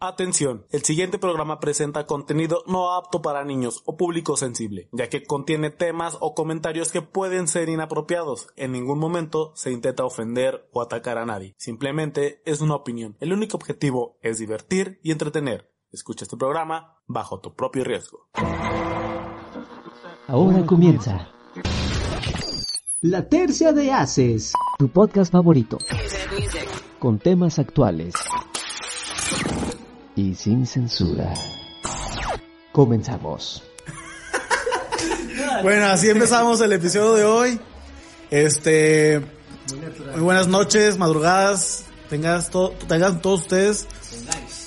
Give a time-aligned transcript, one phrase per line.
[0.00, 5.24] Atención, el siguiente programa presenta contenido no apto para niños o público sensible, ya que
[5.24, 8.46] contiene temas o comentarios que pueden ser inapropiados.
[8.54, 11.56] En ningún momento se intenta ofender o atacar a nadie.
[11.58, 13.16] Simplemente es una opinión.
[13.18, 15.68] El único objetivo es divertir y entretener.
[15.90, 18.28] Escucha este programa bajo tu propio riesgo.
[20.28, 21.32] Ahora comienza
[23.00, 25.78] La Tercia de Haces, tu podcast favorito,
[27.00, 28.14] con temas actuales
[30.18, 31.32] y sin censura.
[32.72, 33.62] Comenzamos.
[35.62, 37.60] Bueno, así empezamos el episodio de hoy.
[38.30, 39.20] Este,
[40.12, 43.86] muy buenas noches, madrugadas, tengas to- tengan todos ustedes.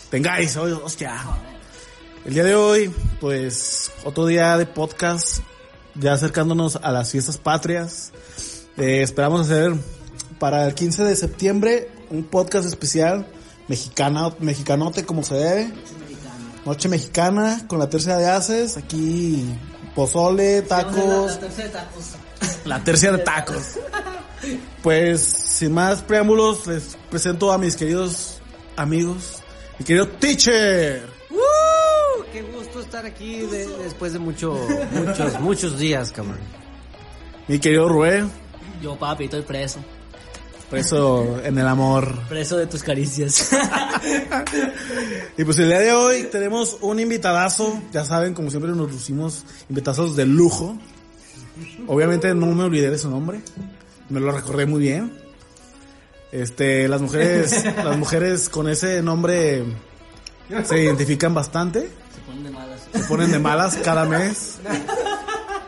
[0.10, 1.14] Tengáis, hoy, hostia.
[2.26, 5.40] El día de hoy, pues, otro día de podcast,
[5.96, 8.12] ya acercándonos a las fiestas patrias.
[8.78, 9.74] Eh, esperamos hacer
[10.40, 13.28] para el 15 de septiembre un podcast especial
[13.68, 15.74] mexicana, mexicanote como se debe.
[16.66, 19.46] Noche mexicana con la tercera de haces, aquí
[19.96, 21.40] pozole, tacos.
[22.66, 23.64] La tercera de tacos.
[24.84, 28.40] Pues sin más preámbulos les presento a mis queridos
[28.76, 29.42] amigos,
[29.80, 31.10] mi querido teacher.
[32.32, 34.54] Qué gusto estar aquí de- después de mucho,
[34.94, 36.40] muchos, muchos días, cabrón.
[37.48, 38.24] Mi querido Rue,
[38.82, 39.80] Yo, papi, estoy preso.
[40.72, 42.18] Preso en el amor.
[42.30, 43.50] Preso de tus caricias.
[45.38, 49.46] Y pues el día de hoy tenemos un invitadazo, ya saben, como siempre nos lucimos
[49.70, 50.78] invitazos de lujo.
[51.88, 53.42] Obviamente no me olvidé de su nombre,
[54.10, 55.14] me lo recordé muy bien.
[56.32, 59.64] Este, las mujeres, las mujeres con ese nombre
[60.66, 62.82] se identifican bastante, Se ponen de malas.
[62.92, 64.58] se ponen de malas cada mes.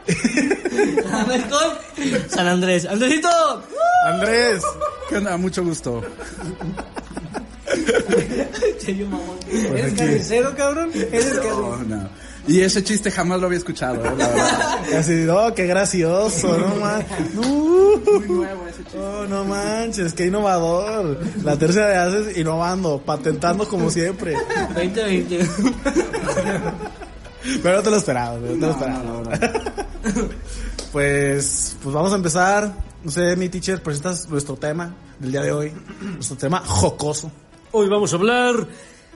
[2.30, 2.86] San Andrés.
[2.86, 3.30] ¡Andresito!
[4.06, 4.62] Andrés,
[5.09, 5.38] ¿Qué onda?
[5.38, 6.02] Mucho gusto.
[8.80, 9.38] Cheyo mamón.
[9.38, 10.91] aquí, ¿Carnicero, cabrón?
[10.94, 11.78] ¿Eres carnicero?
[11.88, 12.09] No, no.
[12.46, 14.97] Y ese chiste jamás lo había escuchado, eh, la verdad.
[14.97, 18.02] así, no, qué gracioso, no manches, no,
[18.96, 21.19] no, no manches, qué innovador.
[21.42, 24.36] La tercera de haces innovando, patentando como siempre.
[24.75, 25.40] 2020.
[27.62, 29.40] Pero no te lo esperaba, no te lo esperaba.
[30.94, 32.72] Pues, pues vamos a empezar.
[33.04, 35.74] No sé, mi teacher, presentas nuestro tema del día de hoy.
[36.02, 37.31] Nuestro tema jocoso.
[37.72, 38.68] Hoy vamos a hablar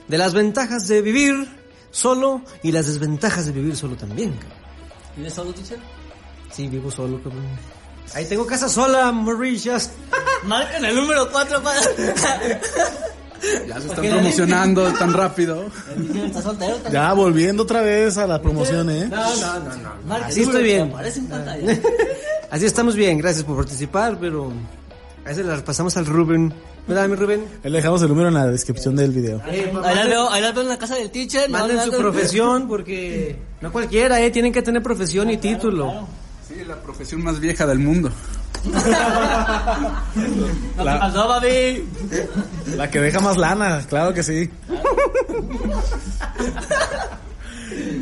[0.08, 1.48] de las ventajas de vivir
[1.92, 4.58] solo y las desventajas de vivir solo también, cabrón.
[5.16, 5.78] ¿Vives solo, teacher?
[6.50, 7.46] Sí, vivo solo, cabrón.
[8.12, 9.90] Ahí tengo casa sola, Mauritius.
[10.46, 11.80] Marcan el número 4 para...
[13.66, 15.66] Ya se están promocionando tan rápido.
[16.26, 16.92] Está soltero también.
[16.92, 19.08] Ya volviendo otra vez a la promoción, ¿eh?
[19.08, 20.14] No, no, no, no.
[20.14, 20.92] Así estoy bien.
[20.92, 21.82] En.
[22.50, 24.52] Así estamos bien, gracias por participar, pero
[25.24, 26.52] a veces las pasamos al Rubén.
[26.86, 27.44] ¿Verdad, mi Rubén?
[27.62, 29.42] Ahí le dejamos el número en la descripción del video.
[29.44, 31.50] Ahí la veo, ahí la veo en la casa del teacher.
[31.50, 36.08] Manden no, su profesión porque no cualquiera, eh, tienen que tener profesión y título.
[36.48, 38.10] Sí, la profesión más vieja del mundo.
[38.64, 38.72] No,
[40.84, 41.88] ¿qué pasó, papi?
[42.76, 44.50] La que deja más lana, claro que sí.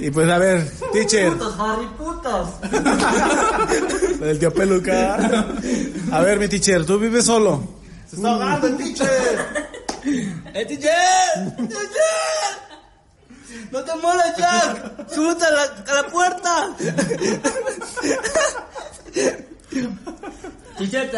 [0.01, 2.49] Y pues a ver, teacher, Putos, Harry, putos.
[4.23, 5.17] el tío peluca.
[6.13, 7.63] A ver, mi teacher, ¿tú vives solo?
[8.09, 9.67] Se está ahogando el teacher.
[10.55, 11.57] ¡Eh, teacher!
[11.57, 11.81] ¡Teacher!
[13.73, 15.11] ¡No te moles, Jack!
[15.13, 16.69] ¡Súbete a la, a la puerta!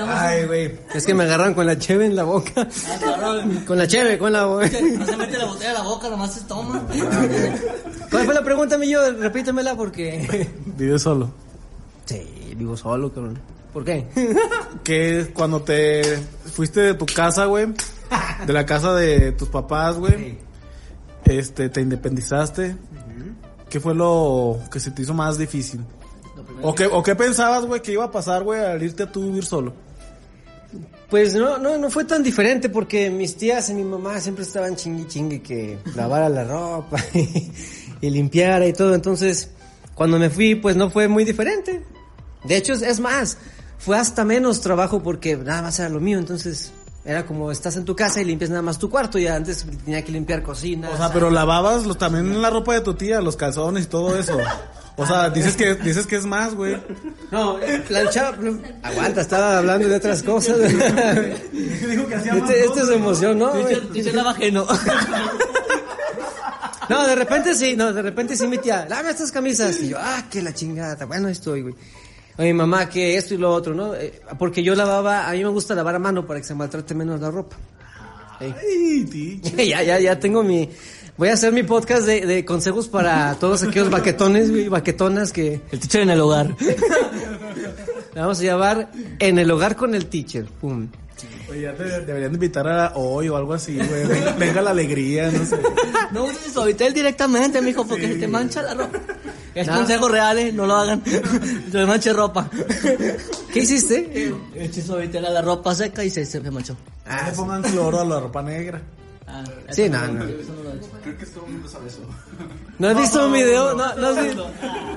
[0.06, 0.78] Ay, güey.
[0.94, 2.69] Es que me agarran con la cheve en la boca.
[2.97, 3.44] Ah.
[3.66, 4.69] Con la cheve, con la boca.
[4.98, 6.87] No se mete la botella a la boca, nomás se toma.
[8.11, 9.11] ¿Cuál fue la pregunta, mi yo?
[9.12, 10.49] Repítemela porque...
[10.76, 11.31] Vives solo.
[12.05, 13.38] Sí, vivo solo, cabrón.
[13.72, 14.06] ¿Por qué?
[14.82, 16.19] Que cuando te
[16.52, 17.67] fuiste de tu casa, güey,
[18.46, 20.38] de la casa de tus papás, güey,
[21.25, 22.76] este, te independizaste,
[23.69, 25.84] ¿qué fue lo que se te hizo más difícil?
[26.62, 29.22] ¿O qué, o qué pensabas, güey, que iba a pasar, güey, al irte a tú
[29.22, 29.72] vivir solo?
[31.08, 34.76] Pues no, no, no fue tan diferente porque mis tías y mi mamá siempre estaban
[34.76, 37.50] chingui chingue que lavara la ropa y,
[38.00, 38.94] y limpiara y todo.
[38.94, 39.50] Entonces,
[39.94, 41.82] cuando me fui, pues no fue muy diferente.
[42.44, 43.38] De hecho, es más,
[43.78, 46.19] fue hasta menos trabajo porque nada más era lo mío.
[46.19, 46.72] Entonces,
[47.08, 50.05] era como estás en tu casa y limpias nada más tu cuarto y antes tenía
[50.05, 50.90] que limpiar cocina.
[50.90, 54.14] O sea, pero lavabas los, también la ropa de tu tía, los calzones y todo
[54.14, 54.37] eso.
[54.96, 56.76] O sea, dices que, dices que es más, güey.
[57.31, 57.58] No,
[57.88, 58.37] planchaba.
[58.82, 60.58] Aguanta, estaba hablando de otras cosas.
[61.52, 63.55] Dijo que hacía Este, este es emoción, ¿no?
[63.55, 64.66] Dice, el ajeno.
[66.90, 69.78] No, de repente sí, no, de repente sí mi tía, lave estas camisas.
[69.82, 71.75] Y yo, ah, que la chingada, bueno, estoy, güey.
[72.38, 73.96] O mi mamá, que esto y lo otro, ¿no?
[73.96, 76.94] Eh, porque yo lavaba, a mí me gusta lavar a mano para que se maltrate
[76.94, 77.56] menos la ropa.
[78.38, 80.69] Ay, ya, ya, ya tengo mi...
[81.17, 85.61] Voy a hacer mi podcast de, de consejos para todos aquellos baquetones, güey, baquetonas que...
[85.73, 86.55] El teacher en el hogar.
[88.14, 90.44] La vamos a llevar en el hogar con el teacher.
[90.44, 90.87] Pum.
[91.50, 94.06] Oye, ya te deberían de invitar a hoy o algo así, güey.
[94.06, 95.59] Venga, venga la alegría, no sé.
[96.12, 98.99] No uses Suavitel directamente, mijo, porque se te mancha la ropa.
[99.55, 99.75] Es No.
[99.76, 100.53] consejo real, ¿eh?
[100.53, 101.03] No lo hagan.
[101.73, 102.49] Se manche ropa.
[103.53, 104.32] ¿Qué hiciste?
[104.55, 106.76] Eché Suavitel a la ropa seca y se, se me manchó.
[107.06, 108.81] Ah, le pongan cloro a la ropa negra.
[109.26, 110.25] Ah, Sí, eso no, no.
[110.25, 110.88] eso no lo he hecho.
[112.79, 113.75] ¿No has visto un video?
[113.75, 114.47] No, no has visto.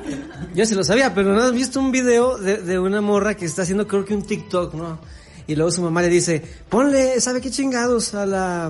[0.56, 3.46] Yo sí lo sabía, pero no has visto un video de, de una morra que
[3.46, 5.00] está haciendo creo que un TikTok, ¿no?
[5.48, 8.14] Y luego su mamá le dice, ponle, ¿sabe qué chingados?
[8.14, 8.66] A la,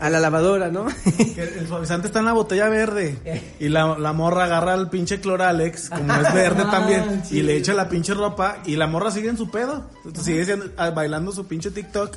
[0.00, 0.86] a la lavadora, ¿no?
[1.34, 3.18] Que el suavizante está en la botella verde.
[3.58, 7.72] Y la, la morra agarra el pinche Cloralex, como es verde también, y le echa
[7.74, 8.58] la pinche ropa.
[8.64, 9.90] Y la morra sigue en su pedo.
[10.22, 12.16] Sigue siendo- ah, bailando su pinche TikTok.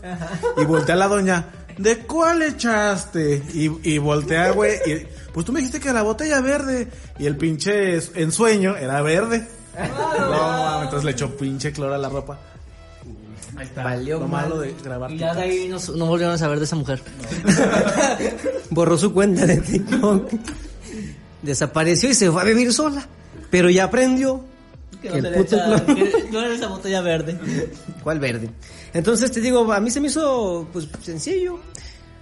[0.62, 1.46] Y voltea a la doña,
[1.78, 3.42] ¿de cuál echaste?
[3.54, 4.74] Y, y voltea, güey.
[4.86, 6.88] Y, pues tú me dijiste que la botella verde.
[7.20, 9.48] Y el pinche ensueño era verde.
[9.78, 12.40] No, entonces le echó pinche cloro a la ropa.
[13.58, 13.84] Ahí está.
[13.84, 14.44] Valió lo mal.
[14.50, 17.02] malo de grabar Y ya de ahí no, no volvieron a saber de esa mujer.
[18.70, 20.30] Borró su cuenta de TikTok.
[21.42, 23.06] Desapareció y se fue a vivir sola.
[23.50, 24.44] Pero ya aprendió
[25.02, 27.38] Que que no, el le puto echa- que no era esa botella verde.
[28.04, 28.50] ¿Cuál verde?
[28.94, 31.60] Entonces te digo, a mí se me hizo pues sencillo.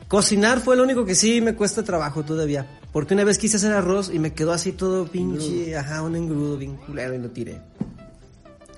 [0.07, 2.79] Cocinar fue lo único que sí me cuesta trabajo todavía.
[2.91, 6.57] Porque una vez quise hacer arroz y me quedó así todo pinche, ajá, un engrudo
[6.57, 7.59] bien culero y lo tiré.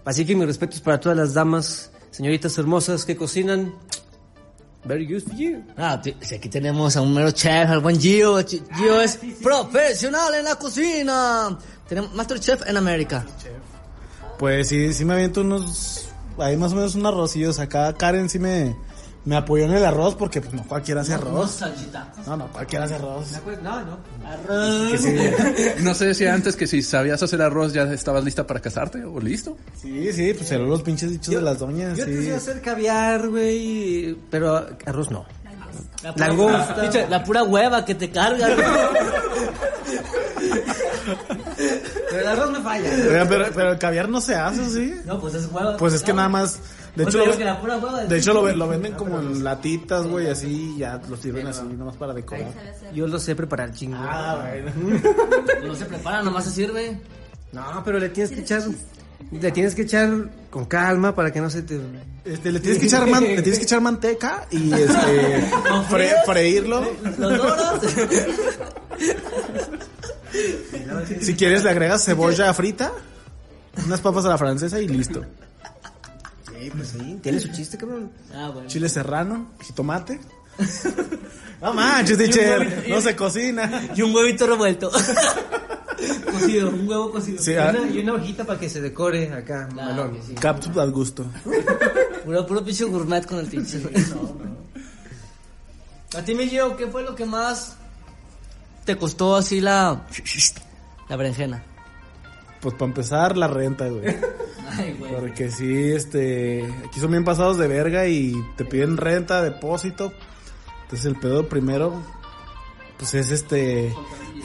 [0.05, 3.73] Así que mis respetos para todas las damas, señoritas hermosas que cocinan.
[4.83, 5.63] Very good for you.
[5.75, 8.37] Ah, aquí tenemos a un mero chef, al buen Gio.
[8.45, 11.57] Gio es profesional en la cocina.
[11.87, 13.25] Tenemos Master Chef en América.
[14.39, 17.59] Pues sí, sí me aviento unos, ahí más o menos unos arrocillos.
[17.59, 18.75] Acá Karen sí me,
[19.27, 21.59] me apoyó en el arroz porque pues no cualquiera hace arroz.
[22.25, 23.27] No, no, cualquiera hace arroz.
[23.61, 23.97] No, no.
[24.25, 24.91] Arroz.
[24.91, 25.17] Que sí,
[25.83, 29.19] No sé si antes que si sabías hacer arroz ya estabas lista para casarte o
[29.19, 29.57] listo.
[29.81, 32.29] sí, sí, pues eran los pinches dichos de las doñas, Yo te sí.
[32.31, 35.25] hacer caviar, güey, pero arroz no.
[36.15, 38.47] La La pura hueva que te carga.
[38.55, 38.67] güey.
[42.09, 42.89] Pero el arroz me falla.
[43.27, 44.95] Pero el caviar no se hace, ¿sí?
[45.05, 45.75] No, pues es hueva.
[45.77, 46.59] Pues es que nada más,
[46.97, 48.67] de Pues hecho, te lo, digo que la pura hueva de hecho lo, ve- lo
[48.67, 52.51] venden como en latitas, güey, así, ya lo sirven así, nomás para decorar.
[52.93, 53.97] Yo lo sé preparar chingo.
[53.99, 54.71] Ah, bueno.
[55.67, 56.99] No se prepara, nomás se sirve.
[57.51, 58.61] No, pero le tienes que echar,
[59.31, 60.09] le tienes que echar
[60.49, 61.79] con calma para que no se te.
[62.25, 65.49] Este, le tienes que echar man- le tienes que echar manteca y este
[65.89, 66.81] fre- freírlo.
[67.17, 67.81] Los doros.
[71.21, 72.91] Si quieres le agregas cebolla frita,
[73.85, 75.23] unas papas a la francesa y listo.
[76.59, 78.11] Sí, pues sí, tiene su chiste, cabrón.
[78.33, 78.67] Ah, bueno.
[78.67, 80.19] Chile serrano, jitomate.
[81.59, 83.89] No manches, teacher, no se cocina.
[83.95, 84.91] Y un huevito revuelto.
[86.31, 87.41] cocido, un huevo cocido.
[87.41, 90.19] Sí, Y ah, una, y una hojita para que se decore acá, malón.
[90.25, 90.35] sí.
[90.35, 91.25] capsup al gusto.
[92.25, 93.89] Puro, puro pinche gourmet con el teacher.
[96.15, 97.77] A ti, mi Gio, ¿qué fue lo que más
[98.85, 100.05] te costó así la...
[101.09, 101.63] La berenjena?
[102.61, 104.05] Pues para empezar, la renta, güey.
[104.77, 105.11] Ay, güey.
[105.15, 110.13] Porque sí, este, aquí son bien pasados de verga y te piden renta, depósito.
[110.83, 112.01] Entonces el pedo primero,
[112.97, 113.93] pues es este,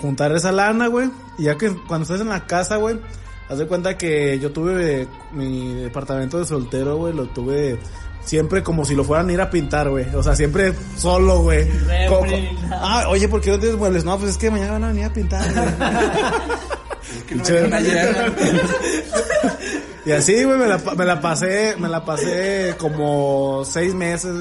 [0.00, 1.10] juntar esa lana, güey.
[1.38, 2.98] Y ya que cuando estás en la casa, güey,
[3.48, 7.78] haz de cuenta que yo tuve mi departamento de soltero, güey, lo tuve
[8.24, 10.06] siempre como si lo fueran a ir a pintar, güey.
[10.14, 11.68] O sea, siempre solo, güey.
[12.70, 14.04] Ah, oye, ¿por qué no tienes muebles?
[14.04, 15.66] No, pues es que mañana van a venir a pintar, güey.
[20.04, 24.32] Y así, güey, me la, pa- me la pasé, me la pasé como seis meses.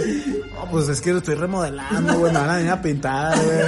[0.56, 3.60] No, pues es que lo estoy remodelando, güey, me van a venir a pintar, güey.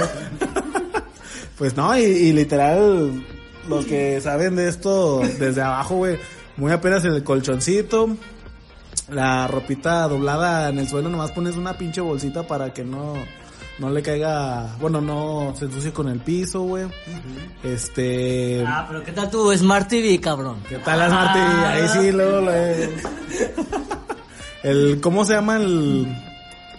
[1.56, 3.24] Pues no, y, y literal,
[3.68, 6.18] los que saben de esto desde abajo, güey,
[6.56, 8.16] muy apenas en el colchoncito,
[9.08, 13.14] la ropita doblada en el suelo, nomás pones una pinche bolsita para que no,
[13.78, 16.84] no le caiga, bueno, no se ensucie con el piso, güey.
[17.62, 18.62] Este...
[18.66, 20.58] Ah, pero ¿qué tal tu Smart TV, cabrón?
[20.68, 21.38] ¿Qué tal las Marty?
[21.38, 22.52] Ahí sí, luego lo-
[24.62, 26.06] El, ¿cómo se llama el,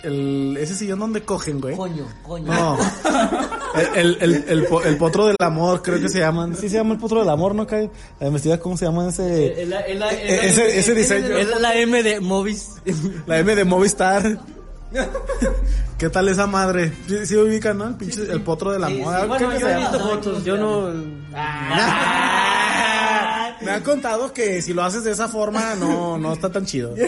[0.04, 1.75] el, ese sillón donde cogen, güey.
[1.75, 2.52] Coño, coño.
[2.52, 2.78] No.
[3.75, 6.56] El, el, el, el, po- el potro del amor, creo que se llaman.
[6.56, 7.68] Sí se llama el potro del amor, ¿no?
[7.68, 7.92] Cae.
[8.20, 9.62] La investiga cómo se llama ese.
[9.64, 11.36] El- el- el- el- ese, ese diseño.
[11.38, 12.70] Es la M de Movis.
[13.28, 14.40] La M de Movistar.
[15.98, 16.92] ¿Qué tal esa madre?
[17.08, 17.88] Sí, sí ubican, ¿no?
[17.88, 18.72] El pinche, el potro.
[18.72, 18.90] Ah,
[19.28, 19.90] Bueno, ¿qué yo se he llama?
[19.90, 20.90] visto fotos, yo no...
[23.62, 26.94] Me han contado que si lo haces de esa forma no, no está tan chido.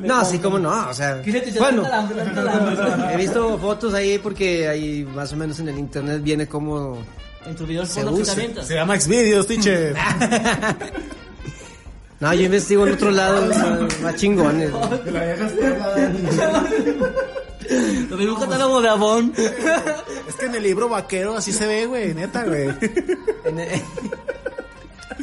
[0.00, 1.22] No, sí, como no, o sea...
[1.22, 2.02] ¿Qué se te Bueno, la-
[2.42, 6.98] la- he visto fotos ahí porque ahí más o menos en el internet viene como...
[7.46, 7.88] En tus videos.
[7.88, 9.94] Se llama Xvideos, teacher.
[12.22, 14.70] No, yo investigo en otros lados más, más chingones.
[14.70, 14.82] güey.
[18.08, 19.32] Lo mismo catálogo de Avon.
[20.28, 22.68] Es que en el libro vaquero así se ve, güey, neta, güey.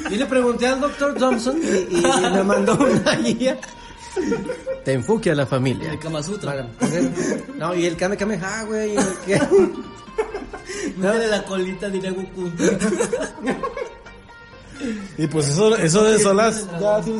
[0.09, 2.01] Yo le pregunté al doctor Thompson y, y
[2.33, 3.57] me mandó una guía.
[4.83, 5.91] Te enfoque a la familia.
[5.93, 6.51] El Kama Sutra.
[6.51, 8.93] Para poder- No, y el Kame Kameha, güey.
[8.93, 9.39] y el que-
[10.97, 12.51] No de la colita de Goku.
[15.17, 16.67] Y pues eso, eso de son las...
[16.79, 17.13] ya, sí,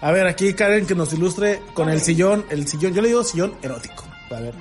[0.00, 3.24] A ver, aquí Karen que nos ilustre con el sillón, el sillón, yo le digo
[3.24, 4.04] sillón erótico.
[4.30, 4.54] A ver.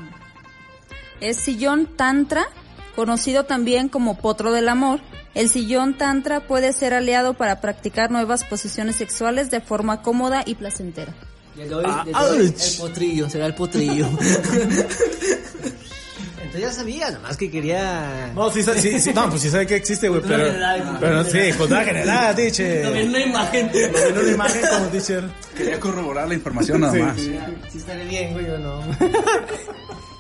[1.20, 2.48] Es sillón tantra,
[2.96, 5.00] conocido también como potro del amor.
[5.34, 10.56] El sillón tantra puede ser aliado para practicar nuevas posiciones sexuales de forma cómoda y
[10.56, 11.14] placentera.
[11.56, 14.08] Le doy, le doy el potrillo, será el potrillo.
[16.52, 18.30] Entonces ya sabía, nomás que quería...
[18.36, 20.48] No, sí, sí, sí, no, pues sí sabe que existe, güey, pero...
[20.48, 22.84] general, Pero sí, cultura general, teacher.
[22.84, 23.72] También una imagen.
[23.72, 25.30] También una imagen como teacher.
[25.56, 27.16] Quería corroborar la información nada más.
[27.16, 28.84] Sí estaré bien, güey, o no.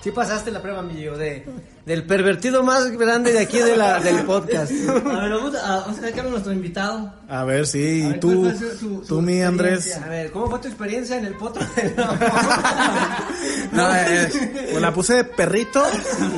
[0.03, 1.45] Sí pasaste la prueba, mi de,
[1.85, 4.71] del pervertido más grande de aquí de la, del podcast.
[4.89, 7.13] A ver, vamos a, vamos a sacar a nuestro invitado.
[7.29, 9.95] A ver, sí, A ver, tú, ¿cuál fue su- su- tú, mi Andrés.
[9.97, 11.93] A ver, ¿cómo fue tu experiencia en el potro del
[13.71, 14.37] No, es-
[14.71, 15.83] Pues la puse de perrito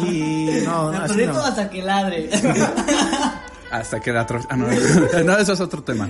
[0.08, 1.46] y no, El así perrito no.
[1.46, 2.30] hasta que ladre.
[3.72, 4.68] hasta que la ah, no,
[5.24, 6.10] no, eso es otro tema.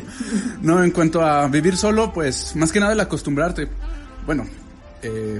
[0.61, 3.67] No, en cuanto a vivir solo, pues más que nada el acostumbrarte.
[4.25, 4.45] Bueno,
[5.01, 5.39] eh,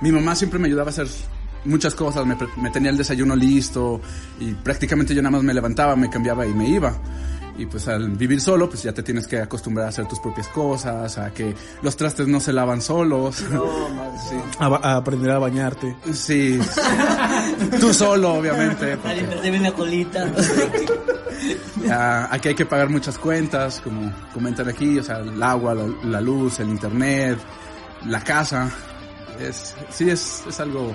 [0.00, 1.08] mi mamá siempre me ayudaba a hacer
[1.64, 4.00] muchas cosas, me, tenía el desayuno listo
[4.40, 6.94] y prácticamente yo nada más me levantaba, me cambiaba y me iba.
[7.58, 10.46] Y pues al vivir solo, pues ya te tienes que acostumbrar a hacer tus propias
[10.46, 13.36] cosas, a que los trastes no se lavan solos.
[13.36, 14.36] sí.
[14.60, 15.96] A, aprender a bañarte.
[16.12, 16.56] Sí.
[17.80, 18.92] Tú solo, obviamente.
[19.04, 20.32] A la colita.
[21.90, 25.86] Ah, aquí hay que pagar muchas cuentas, como comentan aquí, o sea, el agua, la,
[26.04, 27.38] la luz, el internet,
[28.06, 28.70] la casa.
[29.40, 30.92] Es, sí, es, es algo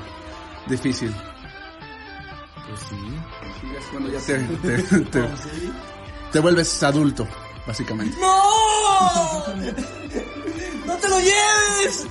[0.68, 1.14] difícil.
[2.68, 2.96] Pues sí.
[3.92, 5.30] Cuando ya te, te, te-
[6.32, 7.28] te vuelves adulto,
[7.68, 8.18] básicamente.
[8.20, 9.44] ¡No!
[10.86, 12.08] ¡No te lo lleves!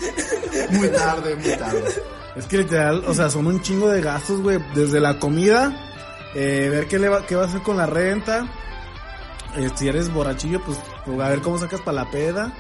[0.71, 2.03] Muy tarde, muy tarde.
[2.37, 4.59] Es que literal, o sea, son un chingo de gastos, güey.
[4.75, 5.75] Desde la comida,
[6.35, 8.47] eh, ver qué, le va, qué va a hacer con la renta.
[9.57, 12.53] Eh, si eres borrachillo, pues, pues, a ver cómo sacas para la peda.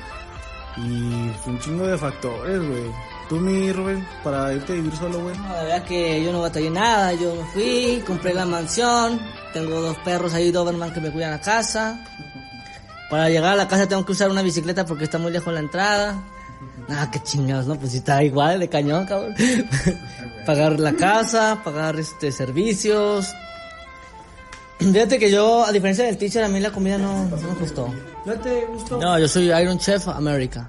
[0.76, 0.80] Y
[1.46, 2.90] un chingo de factores, güey.
[3.32, 5.34] Tú, mi Rubén, para irte a vivir solo, güey.
[5.38, 7.14] No, la verdad que yo no batallé nada.
[7.14, 9.18] Yo me fui, compré la mansión.
[9.54, 12.04] Tengo dos perros ahí, Doberman, que me cuidan la casa.
[13.08, 15.60] Para llegar a la casa tengo que usar una bicicleta porque está muy lejos la
[15.60, 16.22] entrada.
[16.90, 17.76] Ah, qué chingados, ¿no?
[17.76, 19.34] Pues si está igual de cañón, cabrón.
[20.46, 23.34] pagar la casa, pagar este servicios.
[24.78, 27.88] Fíjate que yo, a diferencia del teacher, a mí la comida no, no me gustó.
[28.26, 29.00] ¿No te gustó?
[29.00, 30.68] No, yo soy Iron Chef America.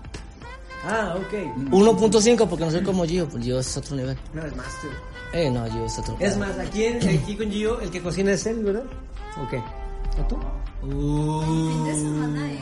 [0.86, 1.34] Ah, ok.
[1.72, 4.18] 1.5 porque no soy como Gio, pues Gio es otro nivel.
[4.34, 4.90] No, es master.
[5.34, 6.16] Eh, no, Gio es otro.
[6.20, 8.84] Es más, aquí, en- aquí con Gio, el que cocina es él, ¿verdad?
[9.42, 9.54] Ok.
[10.20, 10.38] ¿O tú?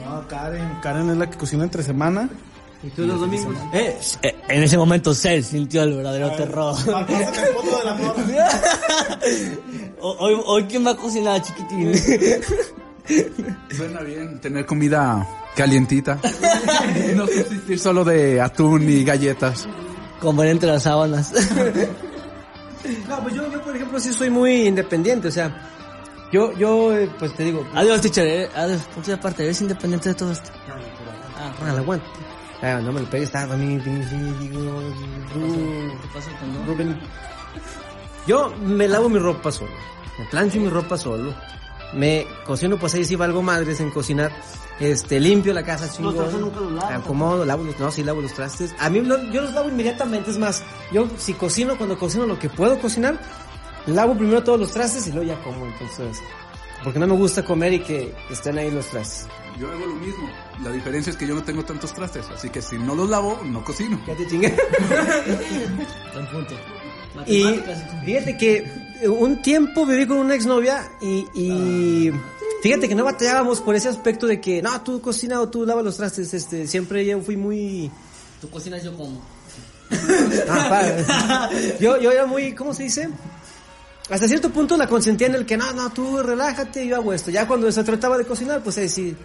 [0.06, 0.70] No, Karen.
[0.82, 2.30] Karen es la que cocina entre semana.
[2.84, 3.56] ¿Y tú los domingos?
[3.74, 6.76] Eh, eh, en ese momento Cell sintió el verdadero terror.
[6.88, 8.16] El potro del amor.
[10.00, 11.92] Ho- hoy, hoy quién va a cocinar, chiquitín.
[13.76, 16.20] Suena bien tener comida calientita.
[17.12, 19.68] Y no subsistir solo de atún y galletas.
[20.20, 21.32] Comer entre las sábanas.
[23.08, 25.70] No, pues yo, yo, por ejemplo, sí soy muy independiente, o sea,
[26.32, 28.26] yo, yo, eh, pues te digo, Adiós, teacher.
[28.28, 29.44] eh, Adiós, ponte aparte.
[29.44, 30.50] Eres independiente de todo esto.
[31.38, 32.06] Ah, ah, la aguanta.
[32.62, 34.82] Ah, no me lo pegues, está a mí, digo,
[35.34, 36.66] ¿Qué pasa con no?
[36.66, 37.00] Rubén.
[38.28, 39.72] Yo me lavo mi ropa solo,
[40.20, 41.34] me plancho mi ropa solo,
[41.94, 44.32] me cocino, pues ahí sí valgo madres en cocinar,
[44.80, 48.22] este, limpio la casa chingón, trastes nunca los lavas, acomodo, lavo los, no, sí lavo
[48.22, 51.98] los trastes, a mí lo- yo los lavo inmediatamente, es más, yo si cocino, cuando
[52.00, 53.20] cocino lo que puedo cocinar,
[53.88, 56.18] lavo primero todos los trastes y luego ya como, entonces,
[56.84, 59.28] Porque no me gusta comer y que estén ahí los trastes.
[59.60, 60.28] Yo hago lo mismo.
[60.64, 63.40] La diferencia es que yo no tengo tantos trastes, así que si no los lavo,
[63.46, 64.02] no cocino.
[64.08, 64.50] Ya te chingué.
[66.14, 66.56] Buen punto.
[67.28, 67.44] Y
[68.06, 68.72] fíjate que
[69.08, 72.12] un tiempo viví con una exnovia y, y
[72.62, 75.84] fíjate que no batallábamos por ese aspecto de que, no, tú cocina o tú lavas
[75.84, 76.34] los trastes.
[76.34, 77.92] Este, siempre yo fui muy...
[78.40, 79.22] Tú cocinas, yo como.
[80.50, 81.76] Ah, padre.
[81.80, 83.10] yo, yo era muy, ¿cómo se dice?
[84.10, 87.32] Hasta cierto punto la consentía en el que, no, no, tú relájate, yo hago esto.
[87.32, 89.16] Ya cuando se trataba de cocinar, pues ahí sí,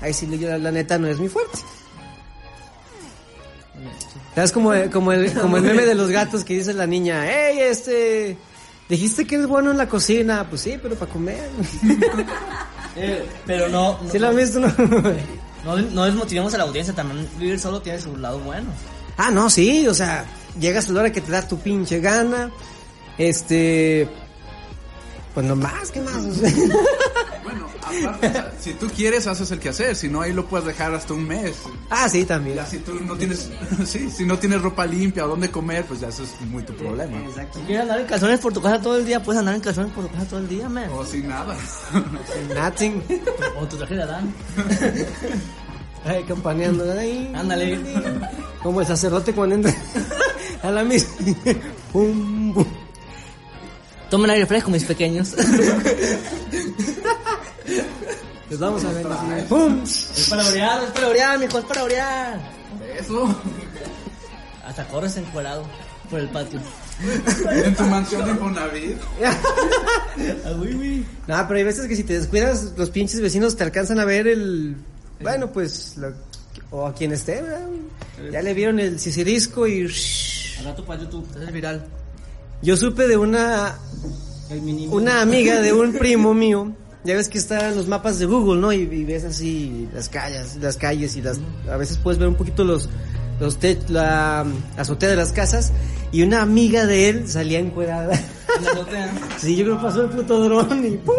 [0.00, 1.58] ahí sí, yo, la neta no es mi fuerte.
[4.36, 7.58] Es como, como, el, como el meme de los gatos que dice la niña, hey,
[7.60, 8.36] este,
[8.88, 10.46] dijiste que eres bueno en la cocina.
[10.48, 11.50] Pues sí, pero para comer.
[12.96, 14.60] Eh, pero no, no, ¿Sí lo has visto?
[14.60, 14.68] No?
[15.64, 18.68] no, no desmotivemos a la audiencia, también vivir solo tiene su lado bueno.
[19.16, 20.24] Ah, no, sí, o sea,
[20.60, 22.52] llegas a la hora que te da tu pinche gana.
[23.18, 24.08] Este.
[25.34, 26.22] Pues no más, ¿qué más?
[27.42, 29.94] Bueno, aparte, o sea, si tú quieres, haces el quehacer.
[29.96, 31.56] Si no, ahí lo puedes dejar hasta un mes.
[31.90, 32.56] ah, sí, también.
[32.56, 33.50] Ya si tú no tienes,
[33.84, 36.72] sí, si no tienes ropa limpia o dónde comer, pues ya eso es muy tu
[36.74, 37.18] problema.
[37.52, 39.92] Si quieres andar en calzones por tu casa todo el día, puedes andar en calzones
[39.92, 40.88] por tu casa todo el día, man.
[40.92, 41.54] O sin nada.
[42.54, 43.02] Nothing.
[43.60, 44.32] O tu traje de Adán.
[46.06, 47.32] Ay, campaneando ahí.
[47.34, 47.78] Ándale.
[48.62, 49.74] Como el sacerdote cuando entra
[50.62, 51.08] a la misa.
[51.92, 52.64] Pum, pum.
[54.14, 55.34] Tomen aire fresco, mis pequeños.
[58.48, 59.04] Les vamos a ver.
[59.08, 59.26] así.
[59.48, 59.82] ¡Pum!
[59.82, 62.40] es para orear, es para orear, mijo, es para orear.
[62.96, 63.42] Eso.
[64.64, 65.64] Hasta corres encuerado
[66.08, 66.60] por el patio.
[67.50, 68.98] En tu mansión de Infonavit.
[69.24, 71.04] Ah, uy, uy.
[71.26, 74.28] No, pero hay veces que si te descuidas, los pinches vecinos te alcanzan a ver
[74.28, 74.76] el.
[75.22, 75.96] Bueno, pues.
[75.96, 76.14] lo-
[76.70, 77.66] o a quien esté, ¿verdad?
[78.30, 79.88] Ya le vieron el cicirisco y.
[80.60, 81.84] Al rato para YouTube, haces viral.
[82.62, 83.76] Yo supe de una.
[84.90, 86.72] Una amiga de un primo mío.
[87.04, 88.72] Ya ves que están los mapas de Google, ¿no?
[88.72, 91.38] Y, y ves así las calles, las calles y las.
[91.70, 92.88] A veces puedes ver un poquito los.
[93.40, 94.46] Los tech- la
[94.76, 95.72] azotea de las casas.
[96.12, 98.14] Y una amiga de él salía encuerada.
[98.56, 99.12] En la azotea.
[99.38, 101.14] Sí, yo creo que pasó el puto dron y ¡pum!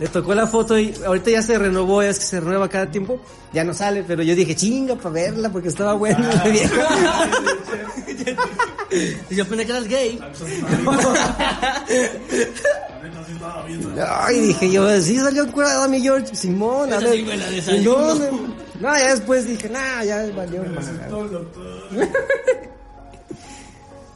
[0.00, 3.20] Le tocó la foto y ahorita ya se renovó, es que se renueva cada tiempo.
[3.52, 6.74] Ya no sale, pero yo dije, chinga, para verla porque estaba buena la vieja.
[9.30, 10.20] Y yo pensé que eras gay.
[14.06, 17.12] Ay, dije yo, sí salió encuerada mi George, Simón, a ver.
[17.14, 17.98] sí me la Y desayuno.
[17.98, 18.30] no, no,
[18.80, 20.86] no, ya después dije, nah, ya valió más.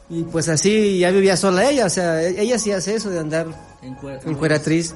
[0.09, 3.47] Y pues así ya vivía sola ella, o sea, ella sí hace eso de andar
[3.83, 4.95] Encuer- encueratriz.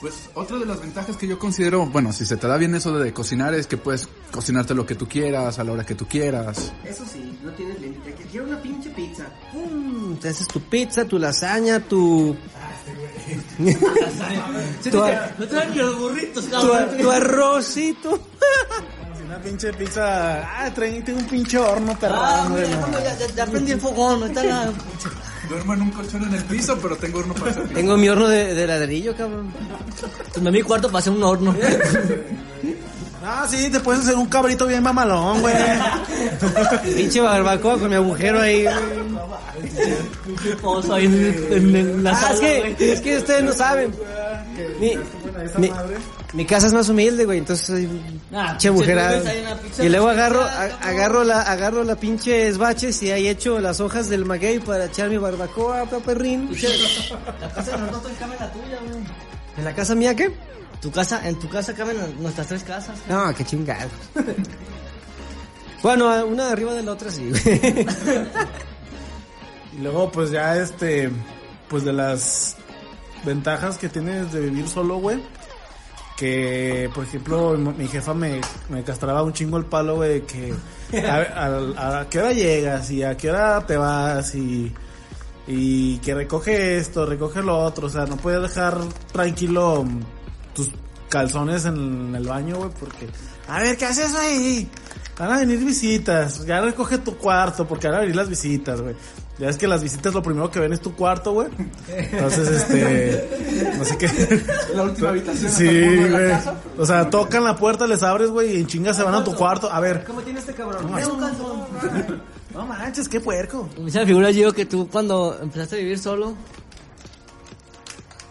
[0.00, 2.96] Pues otra de las ventajas que yo considero, bueno, si se te da bien eso
[2.98, 6.06] de cocinar es que puedes cocinarte lo que tú quieras, a la hora que tú
[6.06, 6.72] quieras.
[6.84, 8.14] Eso sí, no tienes límite.
[8.14, 9.24] Que quiero una pinche pizza.
[9.52, 10.16] ¡Pum!
[10.18, 12.36] Te haces tu pizza, tu lasaña, tu.
[14.90, 16.76] tu, ar- No ni los burritos, tu, cabrón.
[16.78, 18.20] ar- tu arrocito.
[19.26, 20.40] Una pinche pizza.
[20.64, 22.70] Ah, trae, tengo un pinche horno Ah, perrón, güey.
[22.70, 22.92] ya, no.
[23.00, 24.72] ya, ya, prendí el fogón, ahorita la...
[25.48, 27.74] Duermo en un colchón en el piso, pero tengo horno para hacer pizza.
[27.74, 29.52] Tengo mi horno de, de ladrillo, cabrón.
[30.34, 31.54] Tomé mi cuarto para hacer un horno.
[33.24, 35.54] Ah, sí, te puedes hacer un cabrito bien mamalón, güey.
[36.96, 38.62] Pinche barbacoa con mi agujero ahí.
[38.62, 38.76] güey.
[40.62, 42.90] Pozo ahí en, en- en la Ah, sala, es que, güey.
[42.92, 43.92] es que ustedes no saben.
[44.80, 44.94] Mi,
[45.58, 45.70] mi,
[46.34, 47.88] mi casa es más humilde, güey, entonces soy
[48.32, 53.02] Ah, pinche pinche pizza Y luego de agarro, a- agarro la, agarro la pinche esbaches
[53.02, 56.48] y ahí echo las hojas del maguey para echar mi barbacoa, paperrín.
[56.50, 59.04] Pinche- La casa de nosotros cabe en la tuya, güey.
[59.56, 60.30] ¿En la casa mía qué?
[60.80, 62.96] Tu casa, en tu casa caben nuestras tres casas.
[63.08, 63.88] No, qué chingado.
[65.82, 67.86] Bueno, una arriba de la otra sí, güey.
[69.78, 71.10] Y luego, pues ya este,
[71.68, 72.56] pues de las
[73.24, 75.22] ventajas que tienes de vivir solo, güey.
[76.16, 80.52] Que, por ejemplo, mi jefa me, me castraba un chingo el palo, güey, que
[81.06, 84.72] a, a- a qué hora llegas y a qué hora te vas y,
[85.46, 87.86] y que recoge esto, recoge lo otro.
[87.86, 88.78] O sea, no puedes dejar
[89.12, 89.84] tranquilo
[90.54, 90.70] tus
[91.08, 93.06] calzones en el baño, güey, porque,
[93.46, 94.68] a ver, ¿qué haces ahí?
[95.16, 98.96] Van a venir visitas, ya recoge tu cuarto, porque van a venir las visitas, güey.
[99.38, 101.48] Ya es que las visitas lo primero que ven es tu cuarto, güey.
[101.88, 104.08] Entonces, este, no sé qué.
[104.74, 105.52] La última habitación.
[105.52, 106.32] Sí, güey.
[106.76, 109.34] O sea, tocan la puerta, les abres, güey, y en chinga se van a tu
[109.34, 109.70] cuarto.
[109.70, 110.02] A ver.
[110.04, 110.90] ¿Cómo tiene este cabrón?
[112.52, 113.68] No manches, qué puerco.
[113.78, 116.34] Me se me figura, Gio, que tú cuando empezaste a vivir solo,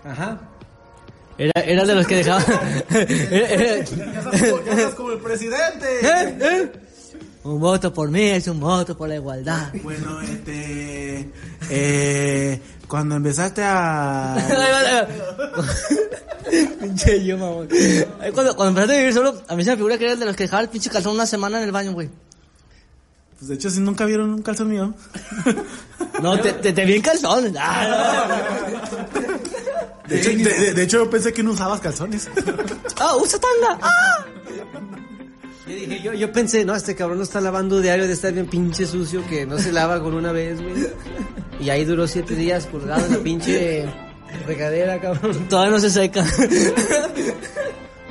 [0.03, 0.41] Ajá.
[1.37, 2.43] era, era de los que dejaban...
[4.65, 5.85] Ya como el presidente.
[6.01, 6.37] ¿Eh?
[6.41, 6.71] ¿Eh?
[7.43, 9.71] Un voto por mí es un voto por la igualdad.
[9.83, 11.29] Bueno, este.
[11.69, 14.35] Eh, cuando empezaste a...
[16.79, 17.67] Pinche yo, mamón.
[18.21, 20.25] Ay, Cuando, cuando empezaste a vivir solo, a mí se me figura que eres de
[20.25, 22.09] los que dejaba el pinche calzón una semana en el baño, güey.
[23.37, 24.93] Pues de hecho, si nunca vieron un calzón mío.
[26.21, 27.53] No, te, te, te vi en calzón.
[27.59, 28.27] Ah,
[30.07, 32.27] De hecho, de, hecho, yo pensé que no usabas calzones.
[32.99, 33.77] Ah, usa tanga.
[33.83, 34.25] Ah.
[35.67, 38.45] Yo dije, yo, yo pensé, no, este cabrón no está lavando diario de estar bien
[38.47, 40.87] pinche sucio que no se lava con una vez, güey.
[41.59, 43.85] Y ahí duró siete días colgado en la pinche
[44.45, 45.47] regadera, cabrón.
[45.49, 46.23] Todavía no se seca.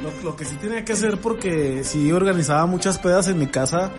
[0.03, 3.91] Lo, lo que sí tenía que hacer porque si organizaba muchas pedas en mi casa,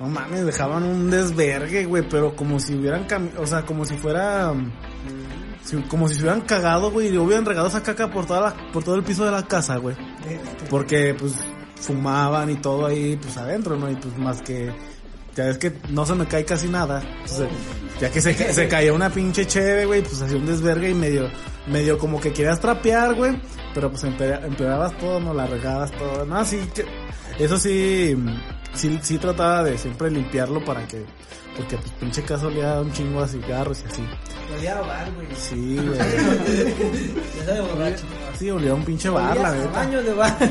[0.00, 3.06] no mames, dejaban un desvergue, güey, pero como si hubieran,
[3.38, 4.54] o sea, como si fuera,
[5.62, 8.72] si- como si se hubieran cagado, güey, y hubieran regado esa caca por toda la,
[8.72, 9.94] por todo el piso de la casa, güey.
[10.70, 11.34] Porque, pues,
[11.80, 13.90] fumaban y todo ahí, pues, adentro, ¿no?
[13.90, 14.72] Y pues, más que,
[15.34, 17.02] ya es que no se me cae casi nada.
[17.22, 17.48] Entonces,
[18.00, 21.28] ya que se, se caía una pinche cheve, güey, pues hacía un desvergue y medio,
[21.66, 23.38] medio como que querías trapear, güey,
[23.74, 26.84] pero pues empeora- empeorabas todo, no la regabas todo, no, sí, que,
[27.38, 28.16] eso sí,
[28.74, 31.04] sí, sí trataba de siempre limpiarlo para que,
[31.56, 34.02] porque pues pinche casa olía un chingo a cigarros y así.
[34.56, 35.26] Olía a bar, güey.
[35.36, 35.98] Sí, güey.
[37.38, 38.04] Ya sabe borracho.
[38.38, 39.70] Sí, olía a un pinche bar, Olía neta.
[39.70, 40.38] baño de bar.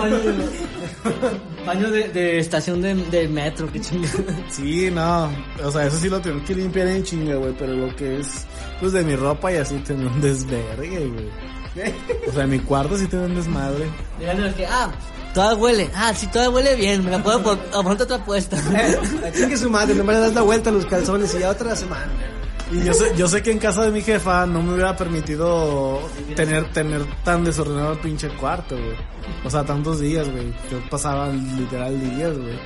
[0.00, 0.34] baño de,
[1.66, 4.14] baño de, de estación de, de metro, qué chingada.
[4.50, 5.30] Sí, no,
[5.62, 8.46] o sea, eso sí lo tengo que limpiar en chinga, güey, pero lo que es,
[8.80, 11.28] pues de mi ropa y así tengo un desvergue, güey.
[12.28, 13.84] O sea, en mi cuarto sí tengo un desmadre.
[14.56, 14.90] Que, ah,
[15.34, 15.90] toda huele.
[15.94, 17.04] Ah, sí, toda huele bien.
[17.04, 18.56] Me la puedo por, a ponerte otra puesta.
[19.26, 21.76] A chingue su madre, nomás le das la vuelta a los calzones y ya otra
[21.76, 22.10] semana.
[22.72, 26.00] Y yo sé, yo sé que en casa de mi jefa no me hubiera permitido
[26.34, 28.96] tener, tener tan desordenado el pinche cuarto, güey.
[29.44, 30.52] O sea, tantos días, güey.
[30.70, 32.58] Yo pasaba literal días, güey.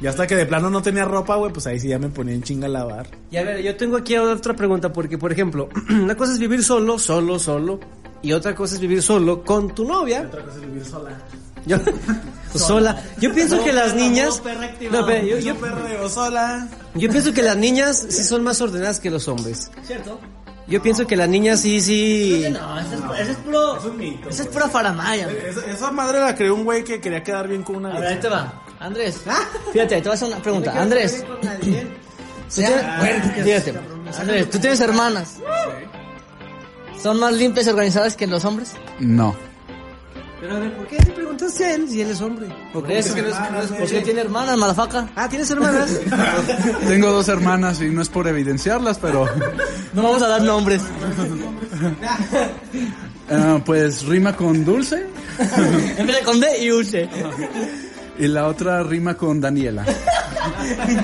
[0.00, 2.34] Y hasta que de plano no tenía ropa, güey, pues ahí sí ya me ponía
[2.34, 3.06] en chinga a lavar.
[3.30, 6.64] Y a ver, yo tengo aquí otra pregunta, porque, por ejemplo, una cosa es vivir
[6.64, 7.80] solo, solo, solo,
[8.22, 10.22] y otra cosa es vivir solo con tu novia.
[10.26, 11.18] Otra cosa es vivir sola.
[11.66, 11.76] Yo,
[12.54, 13.02] sola.
[13.18, 14.42] Yo pienso que las niñas...
[14.90, 15.54] No, pero yo, yo,
[15.88, 16.68] Yo sola.
[16.94, 19.70] yo pienso que las niñas sí son más ordenadas que los hombres.
[19.86, 20.18] ¿Cierto?
[20.66, 22.44] Yo pienso que las niñas sí, sí...
[22.52, 23.76] No, ese es, ese es puro.
[23.78, 25.24] Es un mito, Esa es pura faramaya.
[25.24, 25.36] güey.
[25.48, 28.08] Esa, esa madre la creó un güey que quería quedar bien con una A ver,
[28.12, 28.62] ahí te va.
[28.78, 29.20] Andrés.
[29.72, 30.72] Fíjate, te voy a hacer una pregunta.
[30.80, 31.24] Andrés.
[31.26, 31.86] ¿tú tienes-
[33.44, 33.74] Fíjate.
[34.18, 35.36] Andrés, ¿tú tienes hermanas?
[37.02, 38.72] ¿Son más limpias y organizadas que los hombres?
[38.98, 39.34] No.
[40.40, 42.46] Pero a ver, ¿por qué le preguntaste a él si él es hombre?
[42.72, 43.14] Por eso.
[43.14, 45.06] que no es- que no es- ¿Por qué tiene hermanas, malafaca?
[45.14, 46.00] Ah, ¿tienes hermanas?
[46.88, 49.26] Tengo dos hermanas y no es por evidenciarlas, pero
[49.92, 50.80] No vamos a dar nombres.
[53.30, 55.06] ah, pues rima con Dulce
[55.98, 57.08] Empieza con D y use.
[58.18, 59.84] y la otra rima con Daniela.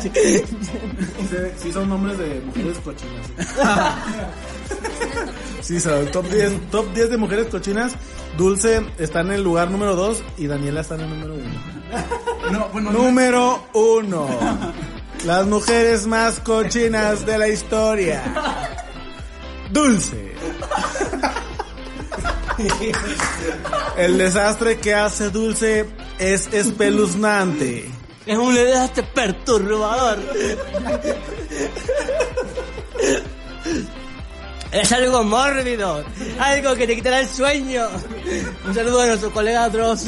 [0.03, 0.11] Sí,
[1.63, 3.27] sí son nombres de mujeres cochinas.
[5.67, 7.93] Sí, son top 10, top 10 de mujeres cochinas.
[8.39, 11.45] Dulce está en el lugar número 2 y Daniela está en el número 1.
[12.53, 14.29] No, bueno, Número 1.
[15.25, 18.23] Las mujeres más cochinas de la historia.
[19.73, 20.35] Dulce.
[23.97, 25.87] El desastre que hace Dulce
[26.21, 27.91] es espeluznante.
[28.25, 30.19] Es un desastre perturbador.
[34.81, 36.05] Es algo mórbido,
[36.39, 37.87] algo que te quitará el sueño.
[38.67, 40.07] Un saludo a nuestro colega Dross.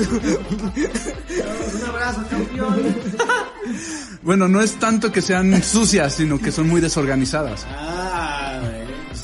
[4.22, 7.66] Bueno, no es tanto que sean sucias, sino que son muy desorganizadas.
[7.70, 8.60] Ah,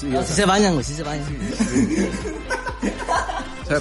[0.00, 1.26] Sí, No, sí se bañan, güey, sí se bañan.
[3.62, 3.80] o sea,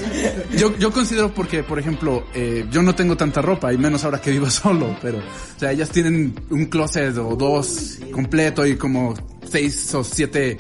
[0.56, 4.22] yo, yo considero porque, por ejemplo, eh, yo no tengo tanta ropa, y menos ahora
[4.22, 9.14] que vivo solo, pero, o sea, ellas tienen un closet o dos completo y como
[9.50, 10.58] seis o siete,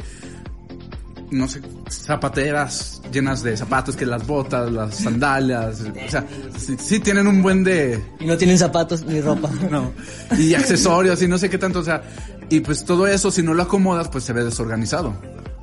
[1.33, 6.25] no sé, zapateras llenas de zapatos, que las botas, las sandalias, o sea,
[6.57, 9.49] sí, sí tienen un buen de, Y no tienen zapatos ni ropa.
[9.71, 9.91] no,
[10.37, 12.01] y accesorios y no sé qué tanto, o sea,
[12.49, 15.13] y pues todo eso, si no lo acomodas, pues se ve desorganizado.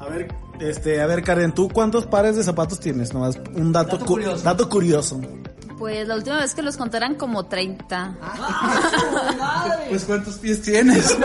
[0.01, 0.29] A ver,
[0.61, 3.13] este, a ver, Karen, ¿tú cuántos pares de zapatos tienes?
[3.15, 4.43] Nomás un dato, Dato cu- curioso.
[4.45, 5.21] dato curioso.
[5.79, 8.17] Pues la última vez que los contaran como 30.
[9.89, 11.17] Pues ¿cuántos pies tienes?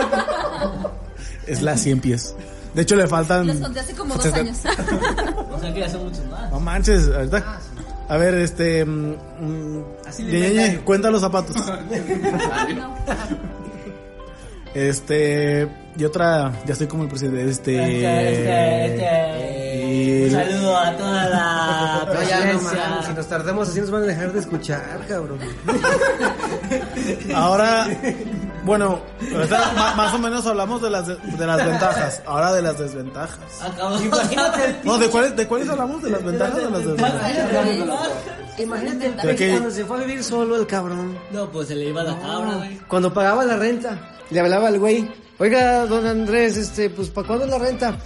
[1.46, 2.34] Es la 100 pies.
[2.76, 3.46] De hecho, le faltan.
[3.46, 4.58] Los conté hace como dos años.
[5.50, 6.50] O sea que ya son muchos más.
[6.52, 7.58] No manches, ahorita.
[8.08, 8.84] A ver, este.
[8.84, 9.84] mm, mm,
[10.20, 11.56] Ñeñe, cuenta los zapatos.
[14.74, 15.68] Este.
[15.96, 16.52] Y otra.
[16.66, 17.48] Ya estoy como el presidente.
[17.48, 17.76] Este.
[17.82, 22.88] Este, este, y- Un saludo a toda la No, ya no presidencia.
[22.90, 25.38] mames, si nos tardamos así nos van a dejar de escuchar, cabrón.
[27.34, 27.86] Ahora.
[28.66, 29.00] Bueno,
[29.96, 32.20] más o menos hablamos de las, de, de las ventajas.
[32.26, 33.38] Ahora de las desventajas.
[33.62, 33.96] Acabó.
[34.02, 36.02] Imagínate el No, ¿de cuáles, ¿de cuáles hablamos?
[36.02, 37.32] ¿De las ventajas o de las desventajas?
[38.58, 39.50] Imagínate el ¿De peje qué?
[39.52, 41.16] cuando se fue a vivir solo el cabrón.
[41.30, 42.76] No, pues se le iba la cabra, güey.
[42.88, 43.98] Cuando pagaba la renta,
[44.30, 45.08] le hablaba al güey.
[45.38, 47.96] Oiga, don Andrés, este, pues, ¿para cuándo es la renta?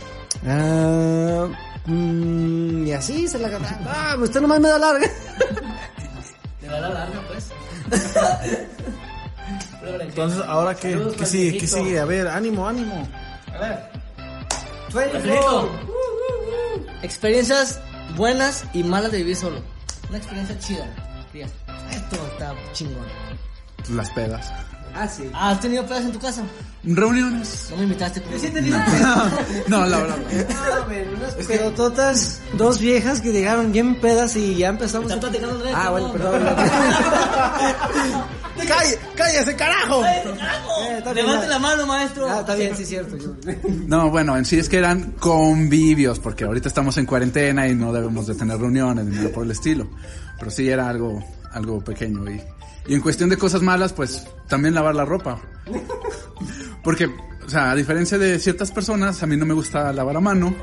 [0.46, 1.46] Ah,
[1.86, 3.78] mm, y así se la ganaba.
[3.86, 5.06] Ah, pues usted nomás me da larga.
[6.60, 7.48] Le va a la larga, pues.
[10.00, 10.92] Entonces, ¿ahora qué?
[10.92, 11.58] Saludos ¿Qué sigue?
[11.58, 11.98] ¿Qué sigue?
[11.98, 13.08] A ver, ánimo, ánimo.
[14.94, 15.70] Alfredito.
[17.02, 17.80] Experiencias
[18.16, 19.60] buenas y malas de vivir solo.
[20.08, 20.86] Una experiencia chida.
[21.90, 23.06] Esto está chingón.
[23.90, 24.52] Las pedas.
[24.94, 25.30] Ah, sí.
[25.32, 26.42] Ah, ¿Has tenido pedas en tu casa?
[26.82, 27.68] Reuniones.
[27.70, 28.22] No me invitaste.
[28.30, 28.50] Yo sí
[29.68, 30.16] No, la verdad.
[31.18, 35.10] unas pedototas, dos viejas que llegaron bien pedas y ya empezamos.
[35.10, 35.74] Está platicando Andrés.
[35.76, 36.12] Ah, bueno, no.
[36.14, 36.42] perdón.
[38.68, 40.04] ¡Cállese, cállese, carajo!
[40.04, 40.22] Eh,
[40.98, 41.52] está bien, Levante ya.
[41.54, 42.28] la mano, maestro.
[42.28, 43.16] Ah, está bien, sí, cierto.
[43.16, 43.34] yo-
[43.86, 47.92] No, bueno, en sí es que eran convivios, porque ahorita estamos en cuarentena y no
[47.92, 49.88] debemos de tener reuniones ni nada por el estilo.
[50.38, 52.30] Pero sí era algo, algo pequeño.
[52.30, 52.40] Y,
[52.86, 55.38] y en cuestión de cosas malas, pues también lavar la ropa.
[56.82, 60.20] Porque, o sea, a diferencia de ciertas personas, a mí no me gusta lavar a
[60.20, 60.54] mano.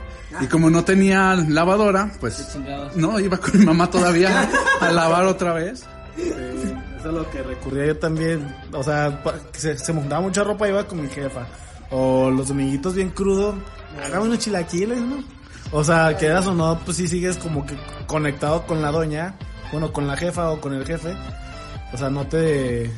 [0.42, 2.58] Y como no tenía lavadora, pues
[2.96, 4.50] no, iba con mi mamá todavía
[4.82, 5.86] a lavar otra vez.
[6.18, 8.56] Eh, eso es lo que recurría yo también.
[8.72, 11.48] O sea, se, se montaba mucha ropa y iba con mi jefa.
[11.90, 13.56] O los dominguitos bien crudos,
[14.04, 15.24] hágame unos chilaquiles, ¿no?
[15.72, 17.76] O sea, quedas o no, pues sí sigues como que
[18.06, 19.36] conectado con la doña,
[19.72, 21.16] bueno, con la jefa o con el jefe.
[21.94, 22.92] O sea, no te,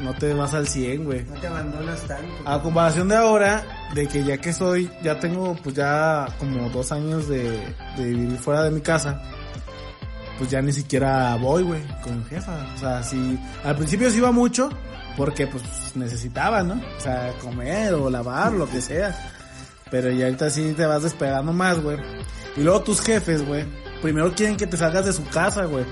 [0.00, 1.24] no te vas al 100, güey.
[1.24, 2.34] No te abandonas tanto.
[2.44, 6.92] A comparación de ahora, de que ya que soy, ya tengo pues ya como dos
[6.92, 7.50] años de,
[7.96, 9.22] de vivir fuera de mi casa,
[10.38, 12.66] pues ya ni siquiera voy, güey, con mi jefa.
[12.74, 14.70] O sea, sí, al principio sí iba mucho,
[15.16, 15.62] porque pues
[15.94, 16.74] necesitaba, ¿no?
[16.74, 19.14] O sea, comer o lavar, lo que sea.
[19.90, 21.98] Pero ya ahorita sí te vas despegando más, güey.
[22.56, 23.64] Y luego tus jefes, güey,
[24.00, 25.84] primero quieren que te salgas de su casa, güey.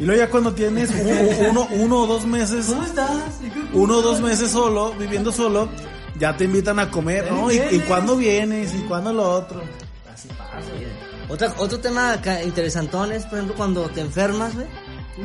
[0.00, 3.10] Y luego ya cuando tienes un- uno, uno o dos meses ¿Cómo estás?
[3.72, 5.68] uno o dos meses solo, viviendo solo,
[6.18, 7.50] ya te invitan a comer, ¿no?
[7.50, 8.74] ¿Y, y cuándo vienes?
[8.74, 9.60] ¿Y cuándo lo otro?
[11.28, 14.66] Otra, otro tema interesantón es, por ejemplo, cuando te enfermas, güey.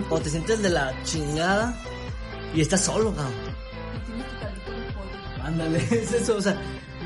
[0.09, 1.75] O te sientes de la chingada
[2.55, 3.33] y estás solo, cabrón.
[5.43, 6.57] Ándale, es eso, o sea,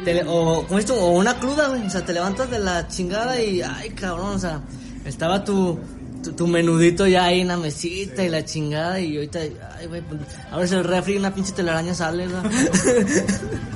[0.05, 3.41] te o, como esto, o una cruda, güey, o sea, te levantas de la chingada
[3.41, 4.61] y, ay, cabrón, o sea,
[5.05, 5.79] estaba tu,
[6.23, 9.39] tu, tu menudito ya ahí en la mesita y la chingada y ahorita,
[9.77, 12.41] ay, güey, pues, abres el refri y una pinche telaraña sale, güey.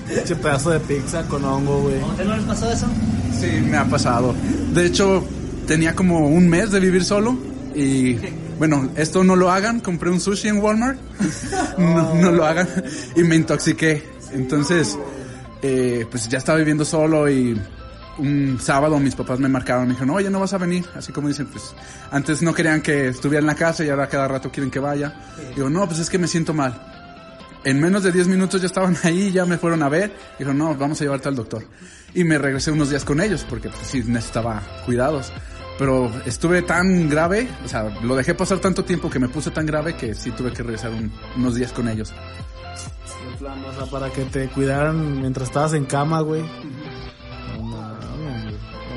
[0.23, 1.95] Ese pedazo de pizza con hongo, güey.
[2.19, 2.87] ¿A no les pasó eso?
[3.39, 4.35] Sí, me ha pasado.
[4.73, 5.23] De hecho,
[5.67, 7.37] tenía como un mes de vivir solo
[7.73, 8.17] y
[8.57, 9.79] bueno, esto no lo hagan.
[9.79, 10.99] Compré un sushi en Walmart.
[11.77, 12.67] No, no lo hagan.
[13.15, 14.03] Y me intoxiqué.
[14.33, 14.99] Entonces,
[15.63, 17.59] eh, pues ya estaba viviendo solo y
[18.17, 19.83] un sábado mis papás me marcaron.
[19.87, 20.85] Me dijeron, oye, no vas a venir.
[20.95, 21.73] Así como dicen, pues
[22.11, 25.13] antes no querían que estuviera en la casa y ahora cada rato quieren que vaya.
[25.55, 26.87] Digo, no, pues es que me siento mal.
[27.63, 30.11] En menos de 10 minutos ya estaban ahí, ya me fueron a ver.
[30.39, 31.63] Dijeron, no, vamos a llevarte al doctor.
[32.13, 35.31] Y me regresé unos días con ellos porque pues, sí necesitaba cuidados.
[35.79, 39.65] Pero estuve tan grave, o sea, lo dejé pasar tanto tiempo que me puse tan
[39.65, 42.13] grave que sí tuve que regresar un- unos días con ellos.
[43.31, 46.43] En plan, o sea, para que te cuidaran mientras estabas en cama, güey.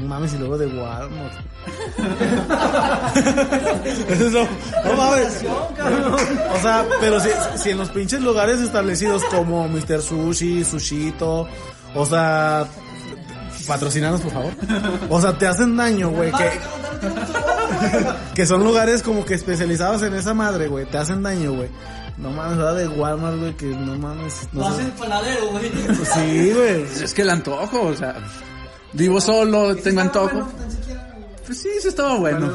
[0.05, 1.33] Mames, y luego de Walmart.
[4.09, 4.49] Eso es lo-
[4.85, 5.45] no mames.
[6.55, 10.01] O sea, pero si, si en los pinches lugares establecidos como Mr.
[10.03, 11.49] Sushi, Sushito,
[11.95, 12.67] o sea,
[13.67, 14.53] patrocinanos por favor.
[15.09, 16.51] O sea, te hacen daño, güey, que,
[18.35, 21.69] que son lugares como que especializados en esa madre, güey, te hacen daño, güey.
[22.17, 22.77] No mames, ¿verdad?
[22.77, 24.49] De Walmart, güey, que no mames.
[24.53, 25.69] Lo No hacen panadero, güey.
[25.71, 26.83] Pues sí, güey.
[27.03, 28.15] Es que el antojo, o sea,
[28.95, 30.49] vivo solo, tengo antojo.
[31.47, 32.51] Pues sí, sí estaba bueno.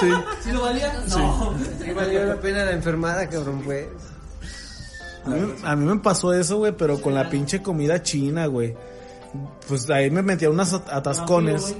[0.00, 0.08] Sí.
[0.42, 0.92] ¿Sí lo valía?
[1.08, 1.54] No.
[1.80, 3.86] Sí valió la pena la enfermada, cabrón, pues.
[5.24, 8.74] A mí, a mí me pasó eso, güey, pero con la pinche comida china, güey.
[9.68, 11.74] Pues ahí me metía unas at- atascones.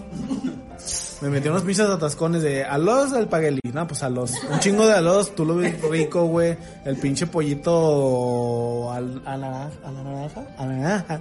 [1.21, 3.61] Me metía unos pinches atascones de alos al paguelí.
[3.73, 4.33] No, pues alos.
[4.51, 6.57] Un chingo de alos, tú lo ves rico, güey.
[6.85, 10.43] El pinche pollito al, a la, a la naranja.
[10.59, 11.21] A la naranja.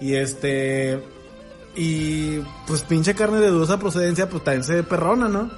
[0.00, 1.00] Y este.
[1.76, 5.50] Y pues pinche carne de dudosa procedencia, pues también se ve perrona, ¿no?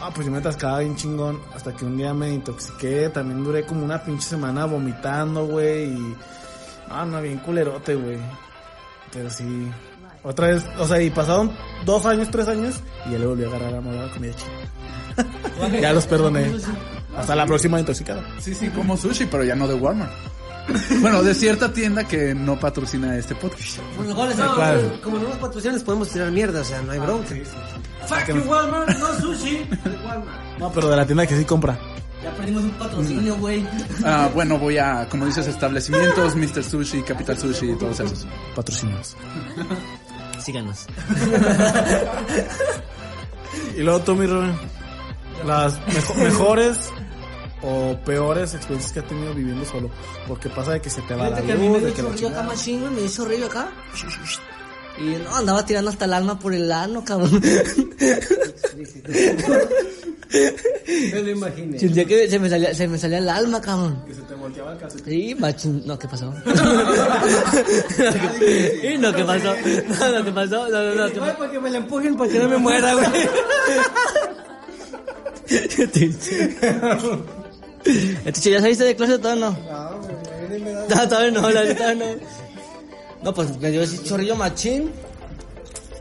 [0.00, 1.40] Ah, pues yo me atascaba bien chingón.
[1.54, 3.08] Hasta que un día me intoxiqué.
[3.08, 5.92] También duré como una pinche semana vomitando, güey.
[5.92, 6.16] Y.
[6.88, 8.18] Ah, no, bien culerote, güey.
[9.12, 9.70] Pero sí.
[10.22, 11.52] Otra vez, o sea, y pasaron
[11.84, 12.80] dos años, tres años.
[13.06, 15.80] Y ya le volví a agarrar a la comida china.
[15.80, 16.52] ya los perdoné.
[17.16, 18.24] Hasta la próxima intoxicada.
[18.38, 20.12] Sí, sí, como sushi, pero ya no de Walmart.
[21.00, 23.78] Bueno, de cierta tienda que no patrocina este podcast.
[23.96, 25.00] Goles, No, Claro.
[25.02, 27.34] como no nos patrocinan, podemos tirar mierda, o sea, no hay bronca.
[28.06, 29.66] Fuck you, Walmart, no sushi.
[30.04, 30.58] Walmart.
[30.58, 31.78] No, pero de la tienda que sí compra.
[32.22, 33.64] Ya perdimos un patrocinio, güey.
[34.04, 36.64] Ah, bueno, voy a, como dices, establecimientos, Mr.
[36.64, 38.26] Sushi, Capital Sushi y todos esos.
[38.56, 39.16] Patrocinios.
[40.40, 40.86] Síganos.
[43.76, 44.52] Y luego tú, mi Rubén.
[45.46, 46.90] Las mejo- mejores
[47.62, 49.90] o peores experiencias que has tenido viviendo solo.
[50.26, 52.46] Porque pasa de que se te va la luz, de que hizo la río acá
[52.46, 53.70] güey, me hizo río acá.
[54.98, 57.40] Y no, andaba tirando hasta el alma por el ano, cabrón.
[61.12, 61.78] Me lo imaginé.
[61.78, 64.02] Sentía que se me salía, se me salía el alma, cabrón.
[64.06, 65.12] Que se te volteaba el calcetín.
[65.12, 65.82] Sí, machín.
[65.86, 66.34] No, ¿qué pasó?
[68.82, 69.54] y no, ¿qué pasó?
[69.54, 70.68] No, no, ¿qué pasó?
[70.68, 73.06] No, no, no, ¿qué para que me la empujen, para que no me muera, güey.
[77.84, 79.58] Entonces, ¿ya saliste de clase o todavía no?
[80.88, 82.04] No, todavía no, la neta no.
[83.22, 84.90] No, pues me dio ese chorrillo machín.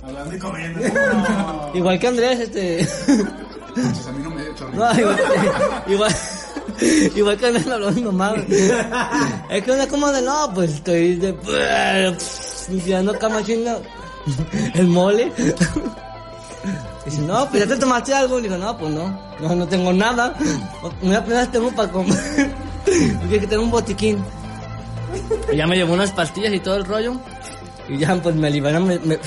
[0.03, 0.79] Hablando y comiendo.
[1.73, 2.87] Igual que Andrés, este.
[3.73, 4.85] Pues a mí no me dio chorrillo.
[4.85, 5.19] No, igual,
[5.87, 6.15] igual,
[7.15, 8.45] igual que Andrés me habló mi mamá, güey.
[9.49, 11.33] Es que una como de, no, pues estoy de,
[13.29, 13.81] machín, no.
[14.73, 15.31] el mole.
[17.05, 18.37] Dice, no, pues ya te tomaste algo.
[18.37, 20.33] Le digo, no, pues no, no, no tengo nada.
[21.01, 22.51] Me apenas tengo para comer.
[23.19, 24.17] Porque que tengo un botiquín.
[25.51, 27.13] Y ya me llevó unas pastillas y todo el rollo.
[27.89, 29.19] Y ya, pues me liberaron, me-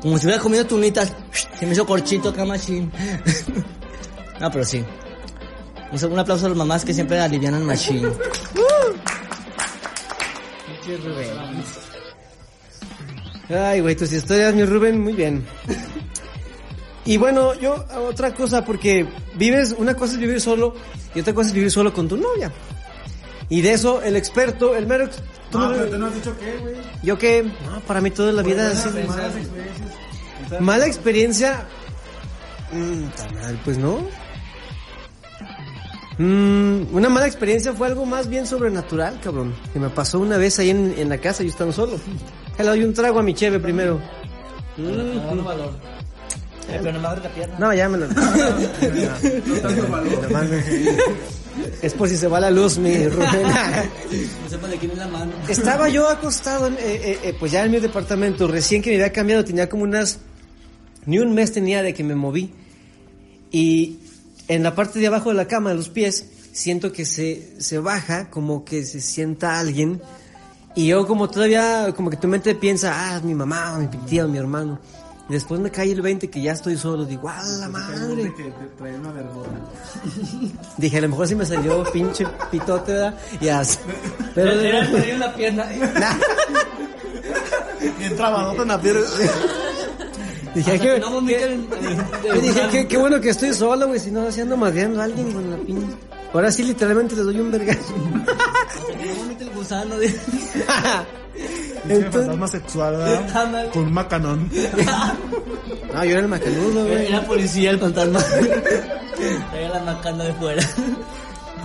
[0.00, 1.12] como si hubiera comido tunitas.
[1.58, 2.90] Se me hizo corchito acá, machín.
[4.40, 4.84] no, pero sí.
[5.92, 8.08] Un, un aplauso a las mamás que siempre alivianan machín.
[13.48, 15.44] Ay, güey, tus historias, mi Rubén, muy bien.
[17.04, 20.74] Y bueno, yo, otra cosa, porque vives, una cosa es vivir solo
[21.14, 22.52] y otra cosa es vivir solo con tu novia.
[23.48, 25.04] Y de eso, el experto, el mero...
[25.06, 26.74] ex- tú No, no- pero tú no has dicho qué, güey.
[27.02, 29.06] Yo que, no, para mí toda la vida ha sido...
[29.08, 30.60] Malas experiencias.
[30.60, 31.64] Mala experiencia.
[32.72, 33.98] Mm, tan mal, pues no.
[36.18, 39.54] Mm, una mala experiencia fue algo más bien sobrenatural, cabrón.
[39.72, 41.98] Que me pasó una vez ahí en, en la casa, yo estaba solo.
[42.58, 43.98] Le doy un trago a mi cheve primero.
[44.76, 45.70] Dando valor.
[45.82, 45.99] Eh,
[46.78, 47.56] pero no me abre la pierna.
[47.58, 48.06] No, ya me lo.
[51.82, 53.42] es por si se va la luz, mi Rubén.
[54.42, 55.32] No sepa de quién es la mano.
[55.48, 58.96] Estaba yo acostado, en, eh, eh, eh, pues ya en mi departamento, recién que me
[58.96, 60.18] había cambiado, tenía como unas...
[61.06, 62.52] Ni un mes tenía de que me moví.
[63.50, 63.98] Y
[64.48, 67.78] en la parte de abajo de la cama, de los pies, siento que se, se
[67.78, 70.00] baja, como que se sienta alguien.
[70.74, 74.26] Y yo como todavía, como que tu mente piensa, ah, es mi mamá, mi tía,
[74.26, 74.78] mi hermano.
[75.30, 77.04] Después me cae el 20 que ya estoy solo.
[77.04, 78.34] Digo, ¡ah, la madre!
[78.36, 79.50] Que te trae una vergüenza.
[80.76, 83.14] Dije, a lo mejor si me salió pinche pitote, ¿verdad?
[83.40, 83.78] Y así.
[84.34, 85.66] Pero Era el en la pierna.
[87.98, 89.00] Bien trabadota en la piedra.
[90.54, 91.68] Dije, ¿qué, que no qué- en-
[92.22, 95.32] qué dije, qué, qué bueno que estoy solo, güey, si no, ando madreando a alguien
[95.32, 95.86] con la piña.
[96.32, 97.94] Ahora sí, literalmente les doy un vergazo.
[99.40, 99.96] El gusano.
[99.98, 100.08] de-
[101.88, 103.36] Pinche fantasma sexual, ¿verdad?
[103.42, 103.70] Ándale.
[103.70, 104.50] Con un macanón.
[105.92, 107.06] No, yo era el macanudo, güey.
[107.08, 108.20] Era policía el fantasma.
[109.50, 110.62] Traía la macana de fuera.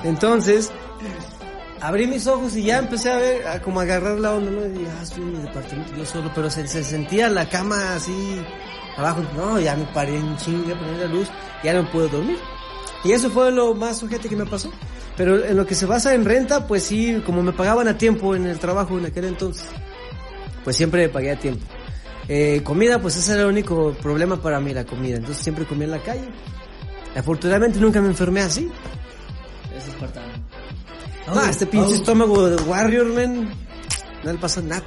[0.03, 0.71] Entonces,
[1.79, 4.65] abrí mis ojos y ya empecé a ver, a como agarrar la onda, ¿no?
[4.65, 7.93] Y dije, ah, estoy en mi departamento yo solo, pero se, se sentía la cama
[7.93, 8.41] así
[8.97, 9.21] abajo.
[9.35, 11.27] No, ya me paré en chinga, poner la luz,
[11.63, 12.39] ya no puedo dormir.
[13.05, 14.71] Y eso fue lo más sujete que me pasó.
[15.15, 18.35] Pero en lo que se basa en renta, pues sí, como me pagaban a tiempo
[18.35, 19.67] en el trabajo en aquel entonces,
[20.63, 21.63] pues siempre pagué a tiempo.
[22.27, 25.17] Eh, comida, pues ese era el único problema para mí, la comida.
[25.17, 26.27] Entonces siempre comía en la calle.
[27.15, 28.69] Afortunadamente nunca me enfermé así.
[29.77, 30.33] Es espartano.
[31.27, 33.49] Ah, este pinche estómago de Warrior, man.
[34.23, 34.83] No le pasa nada.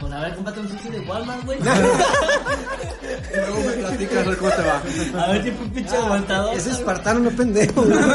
[0.00, 0.10] Güey.
[0.10, 1.58] Pues a ver, cómprate un sushi de Walmart, güey.
[3.34, 4.82] Luego me platicas a ver cómo te va.
[5.24, 6.56] A ver, tipo un pinche aguantador.
[6.56, 7.82] Ese espartano no pendejo.
[7.82, 7.98] güey.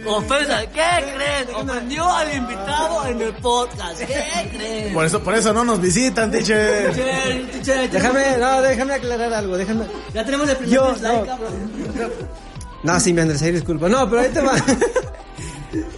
[0.07, 1.55] Ofensa, ¿qué creen?
[1.55, 3.99] Ofendió al invitado en el podcast.
[3.99, 4.93] ¿Qué creen?
[4.95, 6.93] Por eso, por eso no nos visitan, teacher.
[6.95, 9.87] Che, che, déjame, no, déjame aclarar algo, déjame.
[10.13, 11.27] Ya tenemos el primer Yo, dislike, no.
[11.27, 11.71] cabrón.
[12.83, 13.89] No, sí, mi Andrés, ahí disculpa.
[13.89, 14.55] No, pero ahí te va.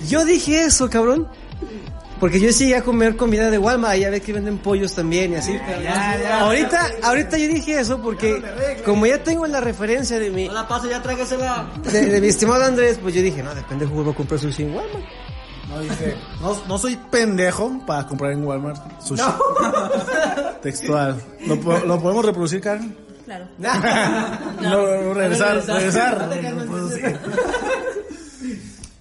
[0.08, 1.28] Yo dije eso, cabrón.
[2.20, 5.36] Porque yo iba a comer comida de Walmart, ya ves que venden pollos también y
[5.36, 5.54] así.
[6.40, 8.42] Ahorita, ahorita yo dije eso porque
[8.86, 11.66] como ya tengo la referencia de mi, No la paso, ya trágasela.
[11.82, 14.62] de, de mi estimado Andrés, pues yo dije, no, depende de voy a comprar sushi
[14.62, 15.04] en Walmart.
[15.68, 19.22] No, dije, no, no soy pendejo para comprar en Walmart sushi.
[20.62, 21.20] Textual.
[21.46, 22.96] ¿Lo, po- ¿Lo podemos reproducir, Karen?
[23.26, 23.46] Claro.
[24.62, 26.30] No, regresar, regresar.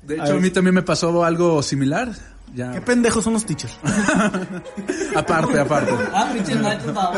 [0.05, 2.09] De hecho, a mí también me pasó algo similar.
[2.53, 2.71] Ya.
[2.71, 3.77] Qué pendejos son los teachers.
[5.15, 5.91] aparte, aparte.
[6.13, 7.17] Ah, pinche por favor.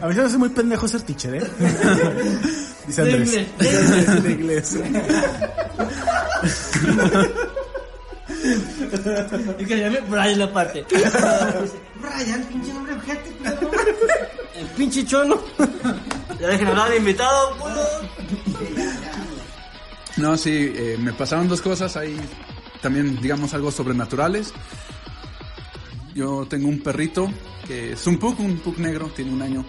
[0.00, 1.42] A mí se me hace muy pendejo ser teacher, ¿eh?
[2.86, 3.34] Dice De Andrés.
[3.34, 4.22] inglés.
[4.22, 4.78] De inglés.
[9.58, 10.84] Y que llame Brian la parte.
[12.00, 13.70] Brian, pinche nombre culero.
[14.56, 15.42] El pinche cholo.
[16.40, 17.80] Ya dejen hablar de invitado, puto.
[20.20, 22.14] No, sí, eh, me pasaron dos cosas ahí,
[22.82, 24.52] también digamos algo sobrenaturales.
[26.14, 27.30] Yo tengo un perrito
[27.66, 29.64] que es un pug, un pug negro, tiene un año.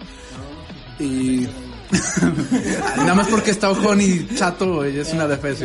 [0.98, 1.48] Y
[2.98, 5.64] nada más porque está ojón y chato, ella es una defensa.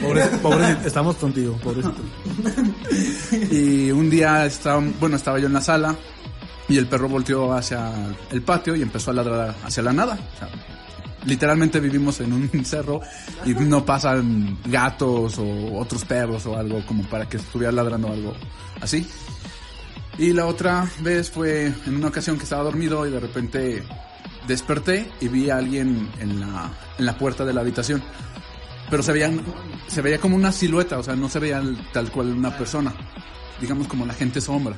[0.00, 2.00] Pobre, pobrecito, estamos contigo, pobrecito.
[3.50, 5.96] Y un día estaba, bueno, estaba yo en la sala
[6.68, 7.92] y el perro volteó hacia
[8.30, 10.16] el patio y empezó a ladrar hacia la nada.
[10.34, 10.48] O sea,
[11.26, 13.00] literalmente vivimos en un cerro
[13.44, 18.34] y no pasan gatos o otros perros o algo como para que estuviera ladrando algo
[18.80, 19.06] así.
[20.18, 23.82] Y la otra vez fue en una ocasión que estaba dormido y de repente
[24.46, 28.02] desperté y vi a alguien en la, en la puerta de la habitación.
[28.90, 29.40] Pero se veían,
[29.86, 31.62] se veía como una silueta, o sea, no se veía
[31.92, 32.92] tal cual una persona.
[33.60, 34.76] Digamos como la gente sombra.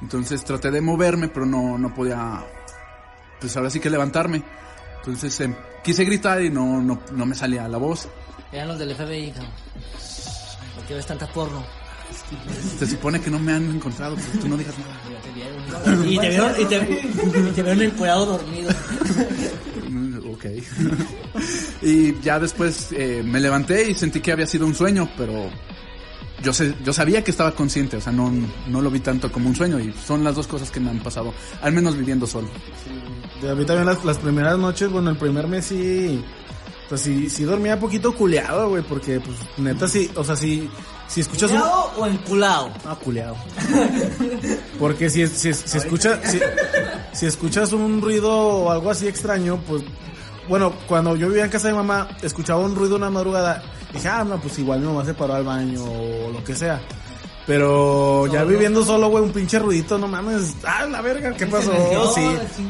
[0.00, 2.44] Entonces traté de moverme, pero no, no podía,
[3.40, 4.42] pues ahora sí que levantarme.
[5.04, 8.08] Entonces em, quise gritar y no, no, no me salía la voz.
[8.52, 9.50] Eran los del FBI, cabrón.
[10.76, 11.64] ¿Por qué ves tanta porno?
[12.78, 16.04] Se supone que no me han encontrado, pero tú no digas nada.
[16.06, 18.70] Y te vieron, y te, y te vieron encuadrado dormido.
[19.88, 20.44] Mm, Ok.
[21.82, 25.50] y ya después eh, me levanté y sentí que había sido un sueño, pero
[26.42, 28.32] yo, sé, yo sabía que estaba consciente, o sea, no,
[28.68, 31.00] no lo vi tanto como un sueño y son las dos cosas que me han
[31.00, 32.48] pasado, al menos viviendo solo.
[33.40, 36.22] De a mí también las, las primeras noches, bueno, el primer mes sí,
[36.88, 40.68] pues sí, sí dormía poquito culeado, güey, porque pues neta sí, o sea, sí,
[41.08, 41.58] si escuchas un...
[41.58, 42.70] ¿Culeado o enculado?
[42.84, 43.36] Ah, culeado.
[44.78, 46.40] Porque si, si, si, escucha, si,
[47.12, 49.82] si escuchas un ruido o algo así extraño, pues,
[50.48, 53.62] bueno, cuando yo vivía en casa de mamá, escuchaba un ruido una madrugada,
[53.92, 56.80] dije, ah, no, pues igual mi mamá se paró al baño o lo que sea.
[57.46, 61.72] Pero ya viviendo solo, güey, un pinche ruidito, no mames, ah, la verga, ¿qué pasó?
[62.14, 62.24] Sí,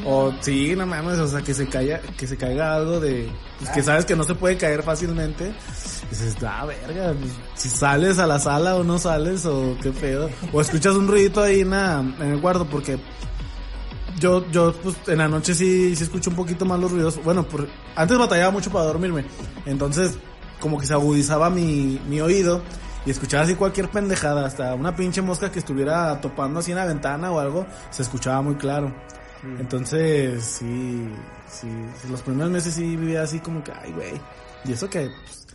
[0.07, 3.71] o sí, no mames, o sea, que se caiga, que se caiga algo de, pues
[3.71, 5.53] que sabes que no se puede caer fácilmente.
[6.09, 10.31] Dices, ah, verga, pues, si sales a la sala o no sales, o qué pedo.
[10.53, 11.73] O escuchas un ruidito ahí en
[12.23, 12.99] el cuarto, porque
[14.19, 17.23] yo, yo, pues, en la noche sí, sí escucho un poquito más los ruidos.
[17.23, 19.25] Bueno, por, antes batallaba mucho para dormirme.
[19.67, 20.19] Entonces,
[20.63, 22.63] como que se agudizaba mi, mi oído
[23.05, 26.85] y escuchaba así cualquier pendejada, hasta una pinche mosca que estuviera topando así en la
[26.85, 28.95] ventana o algo, se escuchaba muy claro.
[29.59, 31.09] Entonces, sí,
[31.51, 31.67] sí,
[32.09, 34.21] los primeros meses sí vivía así como que, ay, güey.
[34.65, 35.49] Y eso que pues,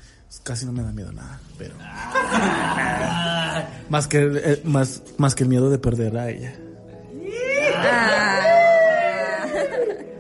[0.44, 1.76] casi no me da miedo nada, pero...
[3.90, 6.54] más que, eh, más, más que el miedo de perder a ella.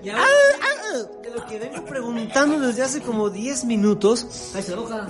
[1.49, 4.51] Que vengo preguntando desde hace como 10 minutos.
[4.55, 5.07] Ay, se loca.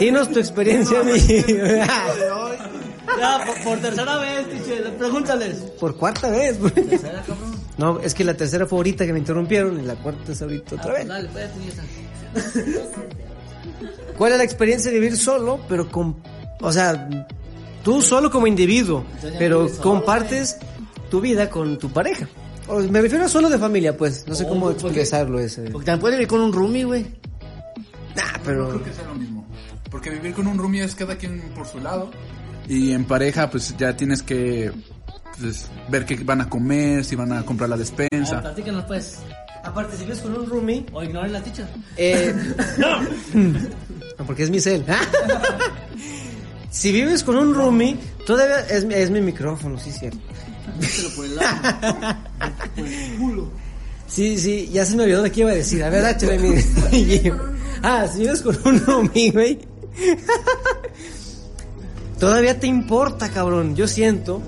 [0.00, 1.18] Dinos tu experiencia, mi.
[3.18, 5.56] Ya, por, por tercera vez, teacher, pregúntales.
[5.80, 6.72] Por cuarta vez, güey.
[6.72, 7.54] Tercera, cabrón.
[7.78, 10.74] No, es que la tercera fue ahorita que me interrumpieron y la cuarta es ahorita
[10.76, 11.06] otra vez.
[11.06, 11.82] Dale, pues, puñeta.
[14.18, 16.16] ¿Cuál es la experiencia de vivir solo, pero con.
[16.60, 17.08] O sea,
[17.84, 19.04] tú solo como individuo,
[19.38, 20.56] pero compartes
[21.10, 22.28] tu vida con tu pareja?
[22.68, 24.26] O me refiero a solo de familia, pues.
[24.26, 25.62] No sé Oh, cómo porque- expresarlo ese.
[25.70, 27.02] Porque también puedes vivir con un roomie, güey.
[28.16, 28.68] Nah, pero.
[28.70, 29.46] Creo que sea lo mismo.
[29.90, 32.10] Porque vivir con un roomie es cada quien por su lado.
[32.68, 34.72] Y en pareja, pues ya tienes que
[35.40, 38.40] pues, ver qué van a comer, si van a comprar la Ah, despensa.
[38.40, 39.18] platícanos, pues.
[39.62, 41.66] Aparte, si vives con un roomie, O ignoren la teacher.
[41.96, 42.34] Eh,
[42.78, 44.84] no, porque es mi cel.
[46.70, 47.96] si vives con un roomie,
[48.26, 50.18] todavía es, mi- es mi micrófono, sí, cierto.
[50.80, 51.76] Mételo por el lado.
[54.08, 55.82] Sí, sí, ya se me olvidó de qué iba a decir.
[55.82, 56.54] A ver, échale mi.
[57.82, 59.58] ah, si vives con un roomie, güey.
[62.18, 63.74] todavía te importa, cabrón.
[63.76, 64.40] Yo siento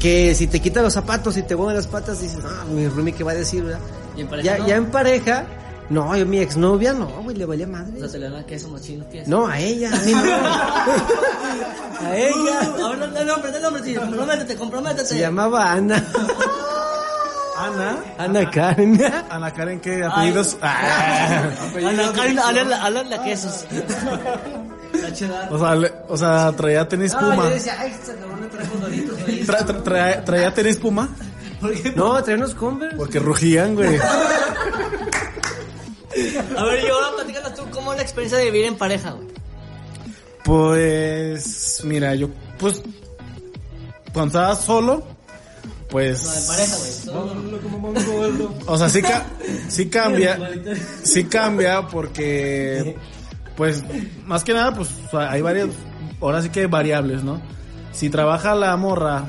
[0.00, 3.12] que si te quita los zapatos y te mueve las patas, dices, ah, mi roomie,
[3.14, 3.80] ¿qué va a decir, verdad?
[4.16, 4.68] Y en pareja Ya, no.
[4.68, 5.46] ya en pareja,
[5.90, 7.92] no, yo, mi exnovia, no, güey, le valía madre.
[7.96, 9.26] O sea, te le dan queso, mochinos, pies.
[9.28, 10.20] No, a ella, a mí no.
[12.06, 12.60] a ella.
[12.84, 14.00] A ver, dale nombre, dale nombre, tío.
[14.00, 15.04] Comprométete, comprométete.
[15.06, 16.04] Se llamaba Ana.
[17.58, 17.96] Ana.
[18.18, 19.00] Ana Karen.
[19.30, 20.56] Ana Karen, ¿qué apellidos?
[20.62, 21.50] Ah.
[21.76, 23.64] Ana Karen, habla la quesos.
[25.50, 27.44] O sea, le- o sea, traía tenis Ah, puma.
[27.44, 29.44] yo decía, ay, esta cabrona trajo doritos, güey.
[29.46, 31.08] Tra- tra- traía, traía tenis puma
[31.60, 31.92] ¿Por qué?
[31.96, 32.96] No, trae unos Converse.
[32.96, 33.98] porque rugían, güey.
[36.56, 39.28] A ver, yo ahora platícanos tú cómo es la experiencia de vivir en pareja, güey.
[40.44, 42.82] Pues, mira, yo, pues,
[44.12, 45.02] cuando estaba solo,
[45.90, 46.24] pues...
[46.24, 46.92] No, en pareja, güey.
[46.92, 49.26] Solo- O sea, sí, ca-
[49.68, 50.38] sí cambia,
[51.02, 52.96] sí cambia porque,
[53.56, 53.82] pues,
[54.26, 55.68] más que nada, pues, hay varias,
[56.20, 57.40] ahora sí que hay variables, ¿no?
[57.92, 59.24] Si trabaja la morra,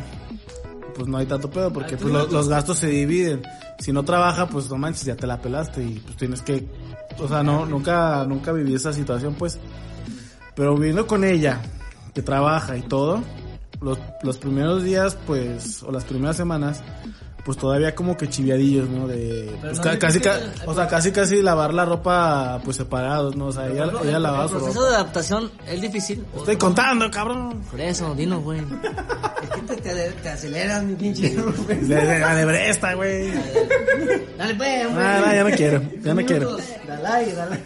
[0.96, 3.42] pues no hay tanto pedo porque pues, lo- los gastos se dividen.
[3.80, 6.68] Si no trabaja, pues no manches, ya te la pelaste y pues tienes que,
[7.18, 9.58] o sea, no, nunca, nunca viví esa situación, pues.
[10.56, 11.62] Pero viviendo con ella,
[12.14, 13.24] que trabaja y todo,
[13.82, 16.84] los, los primeros días, pues, o las primeras semanas,
[17.50, 19.08] pues todavía como que chiviadillos, ¿no?
[19.08, 23.36] De, pues, no ca- casi, ca- o sea, casi, casi lavar la ropa, pues separados,
[23.36, 23.48] ¿no?
[23.48, 24.90] O sea, ella, ella lavaba El su proceso ropa.
[24.92, 26.24] de adaptación es difícil.
[26.38, 27.60] Estoy contando, cabrón.
[27.72, 28.60] Por eso, dinos, güey.
[28.60, 31.36] Es que te, te, te aceleras, mi pinche.
[31.88, 33.32] La de Bresta, güey.
[34.38, 35.04] Dale, pues, hombre.
[35.04, 36.58] Ah, no, ya no quiero, ya no quiero.
[37.02, 37.60] Dale dale.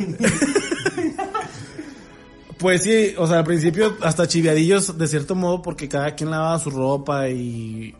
[2.57, 6.57] Pues sí, o sea, al principio hasta chiviadillos de cierto modo porque cada quien lavaba
[6.59, 7.93] su ropa y...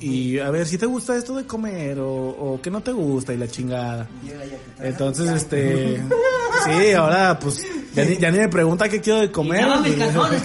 [0.00, 3.32] Y a ver, si te gusta esto de comer o, o que no te gusta
[3.32, 4.08] y la chingada.
[4.80, 6.02] Entonces, este...
[6.64, 7.62] Sí, ahora pues
[7.94, 9.66] ya ni, ya ni me pregunta qué quiero de comer.
[9.82, 10.42] Pues.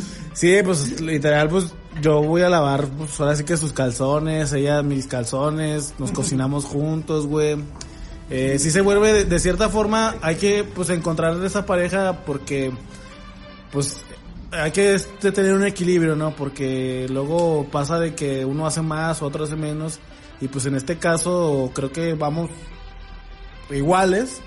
[0.32, 4.82] Sí, pues literal, pues yo voy a lavar, pues ahora sí que sus calzones, ella
[4.82, 7.58] mis calzones, nos cocinamos juntos, güey.
[8.30, 12.70] Eh, sí se vuelve, de, de cierta forma, hay que pues encontrar esa pareja porque,
[13.72, 14.02] pues,
[14.52, 16.34] hay que este, tener un equilibrio, ¿no?
[16.34, 20.00] Porque luego pasa de que uno hace más, otro hace menos.
[20.40, 22.50] Y pues en este caso creo que vamos
[23.70, 24.40] iguales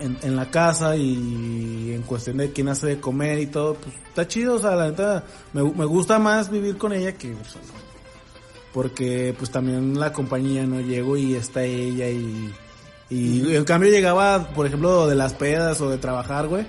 [0.00, 4.26] en, la casa y en cuestión de quién hace de comer y todo, pues está
[4.26, 7.64] chido, o sea, la neta, me, gusta más vivir con ella que solo.
[8.72, 10.80] Porque pues también la compañía, ¿no?
[10.80, 12.52] Llego y está ella y...
[13.10, 16.66] Y en cambio llegaba, por ejemplo, de las pedas o de trabajar, güey,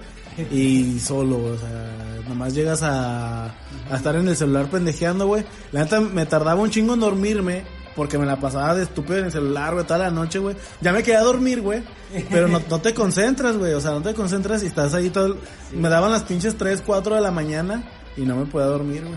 [0.52, 1.94] y solo, o sea,
[2.28, 5.44] nomás llegas a, a estar en el celular pendejeando, güey.
[5.72, 7.64] La neta me tardaba un chingo en dormirme,
[7.96, 10.56] porque me la pasaba de estúpido en el celular, güey, toda la noche, güey.
[10.82, 11.82] Ya me quedé a dormir, güey,
[12.30, 15.28] pero no, no te concentras, güey, o sea, no te concentras y estás ahí todo...
[15.28, 15.38] el-
[15.80, 17.84] Me daban las pinches 3, 4 de la mañana
[18.18, 19.16] y no me podía dormir, güey.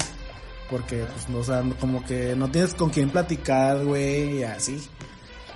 [0.71, 4.79] Porque, pues, no, o sea, como que no tienes con quién platicar, güey, y así.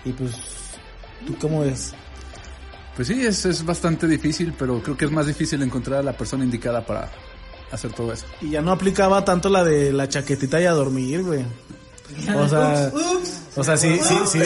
[0.04, 0.32] Y pues,
[1.26, 1.94] ¿tú cómo ves?
[2.96, 6.16] Pues sí, es, es bastante difícil, pero creo que es más difícil encontrar a la
[6.16, 7.10] persona indicada para
[7.70, 8.26] hacer todo eso.
[8.40, 11.44] Y ya no aplicaba tanto la de la chaquetita y a dormir, güey.
[12.36, 12.92] O sea,
[13.54, 14.40] o sea, sí, sí, sí,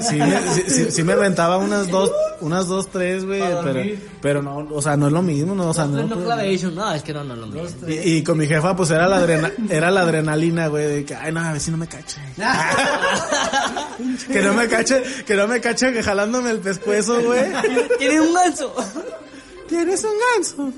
[0.00, 3.80] sí, me, sí, sí- sí me rentaba unas dos, unas dos, tres, güey, pero,
[4.22, 6.02] pero no, o sea, no es lo mismo, no, o sea, no.
[6.06, 6.74] No, clavation.
[6.74, 7.46] No, es que no, no, no.
[7.46, 7.62] no.
[7.88, 11.14] Y, y con mi jefa, pues era la adrena, era la adrenalina, güey, de que,
[11.14, 12.20] ay, no, a ver si no me cache.
[14.32, 17.44] que no me cache, que no me cache que jalándome el pescuezo, güey.
[17.98, 18.74] Tiene un ganso.
[19.68, 20.72] Tienes un ganso.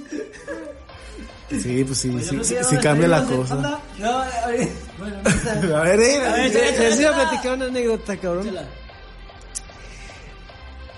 [1.50, 3.80] Sí, pues sí, sí, sí, sí cambia la cosa.
[3.98, 4.68] No, a ver,
[4.98, 5.16] bueno,
[5.68, 5.76] no.
[5.76, 8.48] A ver, eh, A ver, Les iba a platicar una anécdota, cabrón.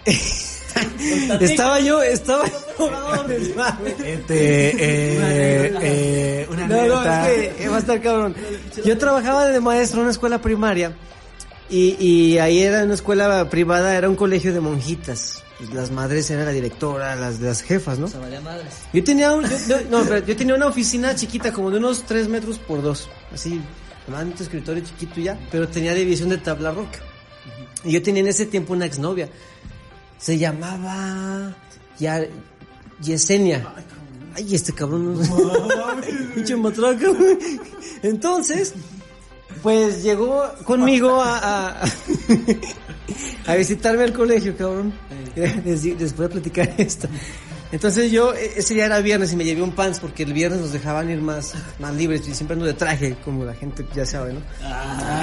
[1.40, 2.44] Estaba yo, estaba
[4.04, 7.30] Este, eh, eh, una No, no, anécdota.
[7.30, 8.34] es que va a estar cabrón.
[8.84, 10.92] Yo trabajaba de maestro en una escuela primaria
[11.68, 15.42] y, y ahí era una escuela privada, era un colegio de monjitas.
[15.58, 18.08] Pues las madres eran la directora, las, las jefas, ¿no?
[18.08, 18.72] Se valía madres.
[18.94, 22.04] Yo tenía un, yo, yo- no, pero yo tenía una oficina chiquita, como de unos
[22.04, 23.08] 3 metros por 2.
[23.34, 23.60] Así,
[24.06, 25.38] nomás un escritorio chiquito ya.
[25.50, 26.98] Pero tenía división de tabla roca.
[27.84, 29.28] Y yo tenía en ese tiempo una exnovia.
[30.18, 31.54] Se llamaba
[31.98, 32.26] ya,
[33.00, 33.74] Yesenia.
[34.34, 35.18] Ay, este cabrón.
[36.34, 37.06] Pinche matraca.
[38.02, 38.74] Entonces,
[39.62, 41.84] pues llegó conmigo a, a,
[43.46, 44.92] a visitarme al colegio, cabrón.
[45.36, 47.08] Voy a platicar esto.
[47.72, 50.60] Entonces yo, e- ese día era viernes y me llevé un pants porque el viernes
[50.60, 54.04] nos dejaban ir más, más libres y siempre ando de traje, como la gente ya
[54.04, 54.40] sabe, ¿no?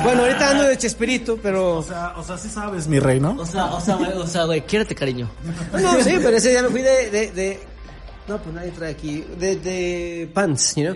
[0.03, 1.77] Bueno, ahorita ando de chesperito, pero...
[1.79, 3.35] O sea, o sea, sí sabes, mi rey, ¿no?
[3.37, 5.29] O sea, o sea, güey, o sea, güey, quiérate, cariño.
[5.73, 7.09] No, sí, pero ese día me fui de...
[7.09, 7.59] de, de-
[8.29, 9.23] no, pues nadie trae aquí.
[9.39, 10.95] De, de pants, you know?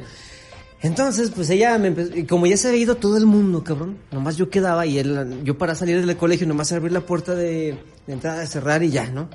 [0.81, 2.15] Entonces, pues ella me empezó...
[2.17, 3.97] Y como ya se había ido todo el mundo, cabrón.
[4.11, 7.77] Nomás yo quedaba y él, yo para salir del colegio nomás abrir la puerta de,
[8.07, 9.29] de entrada, cerrar y ya, ¿no?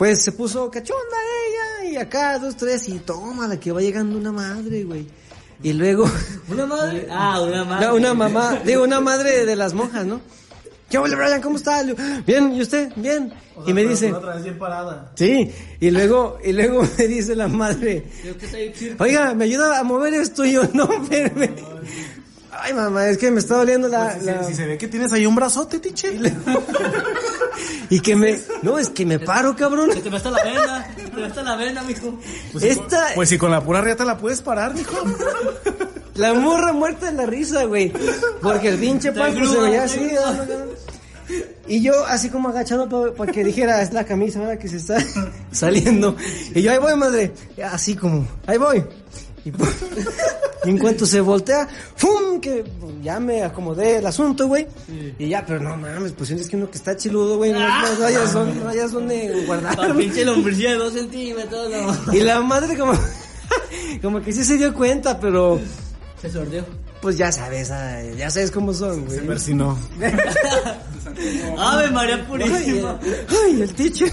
[0.00, 1.16] Pues se puso cachonda
[1.82, 5.06] ella y acá dos, tres y toma la que va llegando una madre, güey.
[5.62, 6.10] Y luego...
[6.48, 7.06] ¿Una madre?
[7.10, 7.86] Ah, una madre.
[7.86, 10.22] No, una mamá, digo, una madre de las monjas, ¿no?
[10.88, 11.42] ¿Qué hola, Brian?
[11.42, 11.82] ¿Cómo está?
[12.26, 12.90] Bien, ¿y usted?
[12.96, 13.30] Bien.
[13.66, 15.12] y me dice, Otra vez bien parada.
[15.16, 18.06] sí, y luego, y luego me dice la madre,
[18.98, 20.46] oiga, ¿me ayuda a mover esto?
[20.46, 21.50] Y yo, no, espérame.
[22.52, 24.12] Ay, mamá, es que me está doliendo la...
[24.14, 26.18] Pues, si, la- si se ve que tienes ahí un brazote, tiche.
[27.90, 29.92] Y que me, no, es que me paro, cabrón.
[29.92, 32.18] Se te está la vena, te está la vena, mijo.
[32.60, 34.96] Esta, Pues si con la pura riata la puedes parar, mijo.
[36.14, 37.92] la morra muerta de la risa, güey.
[38.42, 40.00] Porque el pinche pan pues, se veía así.
[40.00, 40.90] ¿no?
[41.68, 44.98] Y yo así como agachado para que dijera, es la camisa ahora que se está
[45.52, 46.16] saliendo.
[46.54, 47.32] Y yo, ahí voy, madre.
[47.70, 48.84] Así como, ahí voy.
[49.44, 49.66] Y, pu-
[50.64, 51.66] y en cuanto se voltea,
[51.96, 52.40] ¡fum!
[52.40, 52.64] Que
[53.02, 54.66] ya me acomodé el asunto, güey.
[55.18, 57.94] Y ya, pero no mames, pues es que uno que está chiludo, güey, no, no,
[57.98, 59.96] no hayas dónde- no hayas donde guardar.
[59.96, 62.12] pinche lombricilla de dos centímetros, no.
[62.14, 62.92] Y la madre como,
[64.02, 65.58] como que sí se dio cuenta, pero
[66.20, 66.64] Se sordió.
[67.00, 69.18] pues ya sabes, ay, ya sabes cómo son, güey.
[69.20, 69.78] A ver si no.
[71.58, 73.00] Ave María Ay, Purísima.
[73.28, 74.12] ay, el teacher.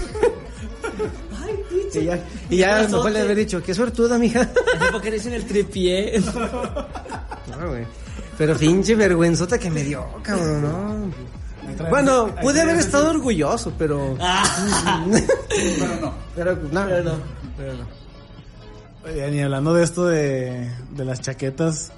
[1.94, 4.48] Y ya, y ya fue le haber dicho, qué suertuda, mija.
[4.92, 6.20] Porque eres en el tripié.
[6.20, 7.86] No, güey.
[8.36, 11.28] Pero pinche vergüenzota que me dio, cabrón, no.
[11.90, 14.16] Bueno, pude haber estado orgulloso, pero.
[14.18, 16.14] Pero no.
[16.34, 16.86] Pero no.
[16.86, 17.18] Pero no,
[17.56, 17.86] pero no.
[19.04, 21.92] Oye, ni hablando de esto de, de las chaquetas.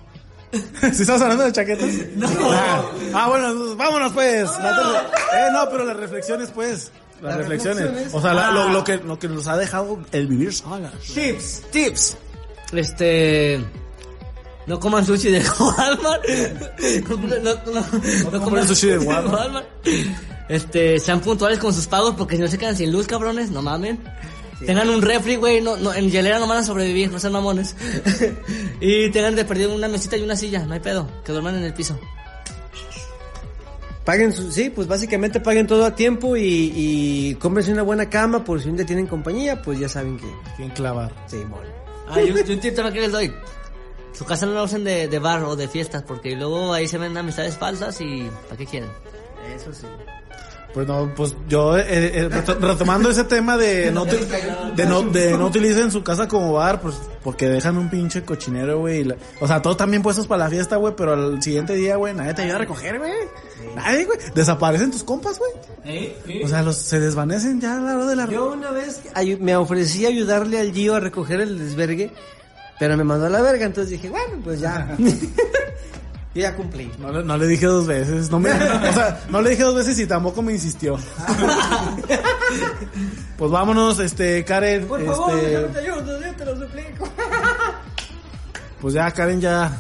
[0.53, 1.89] ¿Sí estamos hablando de chaquetas?
[2.17, 2.29] No.
[2.53, 2.83] Ah,
[3.15, 4.49] ah, bueno, vámonos pues.
[4.51, 6.91] Eh, no, pero las reflexiones pues.
[7.21, 7.83] Las, Las reflexiones.
[7.85, 8.15] reflexiones.
[8.15, 10.93] O sea, la- lo, lo que, lo que nos ha dejado el vivir solas.
[11.15, 12.17] Tips, tips.
[12.73, 13.65] Este.
[14.67, 16.25] No coman sushi de Walmart.
[17.09, 19.67] No, no, no, no coman sushi de Walmart.
[20.49, 23.63] Este, sean puntuales con sus pagos porque si no se quedan sin luz, cabrones, no
[23.63, 23.99] mamen.
[24.65, 27.75] Tengan un refri, güey, no, no, en hielera no van a sobrevivir, no sean mamones.
[28.81, 31.65] y tengan de perdido una mesita y una silla, no hay pedo, que duerman en
[31.65, 31.99] el piso.
[34.11, 38.43] Paguen su, sí, pues básicamente paguen todo a tiempo y, y cómprense una buena cama
[38.43, 40.27] por si un día tienen compañía, pues ya saben que.
[40.57, 41.13] Sin clavar.
[41.29, 41.65] Sí, mol.
[42.09, 43.33] Ah, yo, yo un tip también que les doy.
[44.13, 46.99] Su casa no la usen de, de bar o de fiestas porque luego ahí se
[46.99, 48.91] ven amistades falsas y ¿para qué quieren?
[49.55, 49.87] Eso sí.
[50.73, 55.37] Pues no, pues yo eh, eh, reto- retomando ese tema de no, de no de
[55.37, 56.95] no utilicen su casa como bar, pues
[57.25, 59.05] porque dejan un pinche cochinero, güey.
[59.41, 62.35] O sea, todos también puestos para la fiesta, güey, pero al siguiente día, güey, nadie
[62.35, 63.13] te ayuda a recoger, güey.
[63.75, 64.19] Nadie, güey.
[64.33, 66.15] Desaparecen tus compas, güey.
[66.45, 69.01] O sea, los se desvanecen ya a la hora de la Yo una vez
[69.41, 72.13] me ofrecí ayudarle al Gio a recoger el desvergue,
[72.79, 74.97] pero me mandó a la verga, entonces dije, bueno, pues ya.
[76.35, 76.91] Yo ya cumplí.
[76.99, 79.75] No, le- no le dije dos veces, no me, o sea, no le dije dos
[79.75, 80.97] veces y tampoco me insistió.
[83.37, 87.09] pues vámonos, este, Karen, Por favor, este, te ayudo, yo te lo suplico.
[88.81, 89.77] pues ya, Karen ya,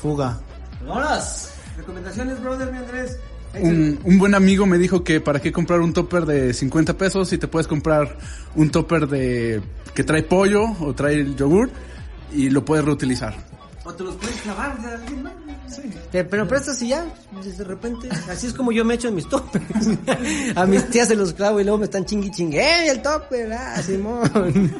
[0.00, 0.38] fuga.
[0.86, 1.50] ¡Vámonos!
[1.76, 3.18] Recomendaciones, brother, mi Andrés.
[3.54, 7.28] Un, un buen amigo me dijo que para qué comprar un topper de 50 pesos
[7.30, 8.18] si te puedes comprar
[8.54, 9.62] un topper de
[9.94, 11.70] que trae pollo o trae el yogur
[12.32, 13.34] y lo puedes reutilizar.
[13.84, 15.32] O te los puedes clavar de alguien más.
[15.70, 15.82] Sí.
[16.10, 18.08] Pero prestas y ya, de repente.
[18.30, 19.88] Así es como yo me echo en mis toppers.
[20.56, 22.60] A mis tías se los clavo y luego me están chingui chingue.
[22.60, 23.52] ¡Eh, el topper!
[23.52, 24.30] ¡Ah, Simón!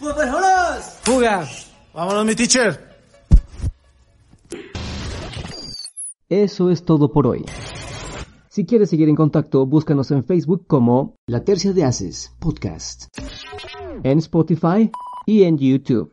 [0.00, 0.84] ¡Pues vámonos!
[1.02, 1.48] ¡Fuga!
[1.92, 2.90] Vámonos, mi teacher.
[6.28, 7.44] Eso es todo por hoy.
[8.48, 13.06] Si quieres seguir en contacto, búscanos en Facebook como La Tercia de Haces Podcast,
[14.04, 14.90] en Spotify
[15.26, 16.12] y en YouTube.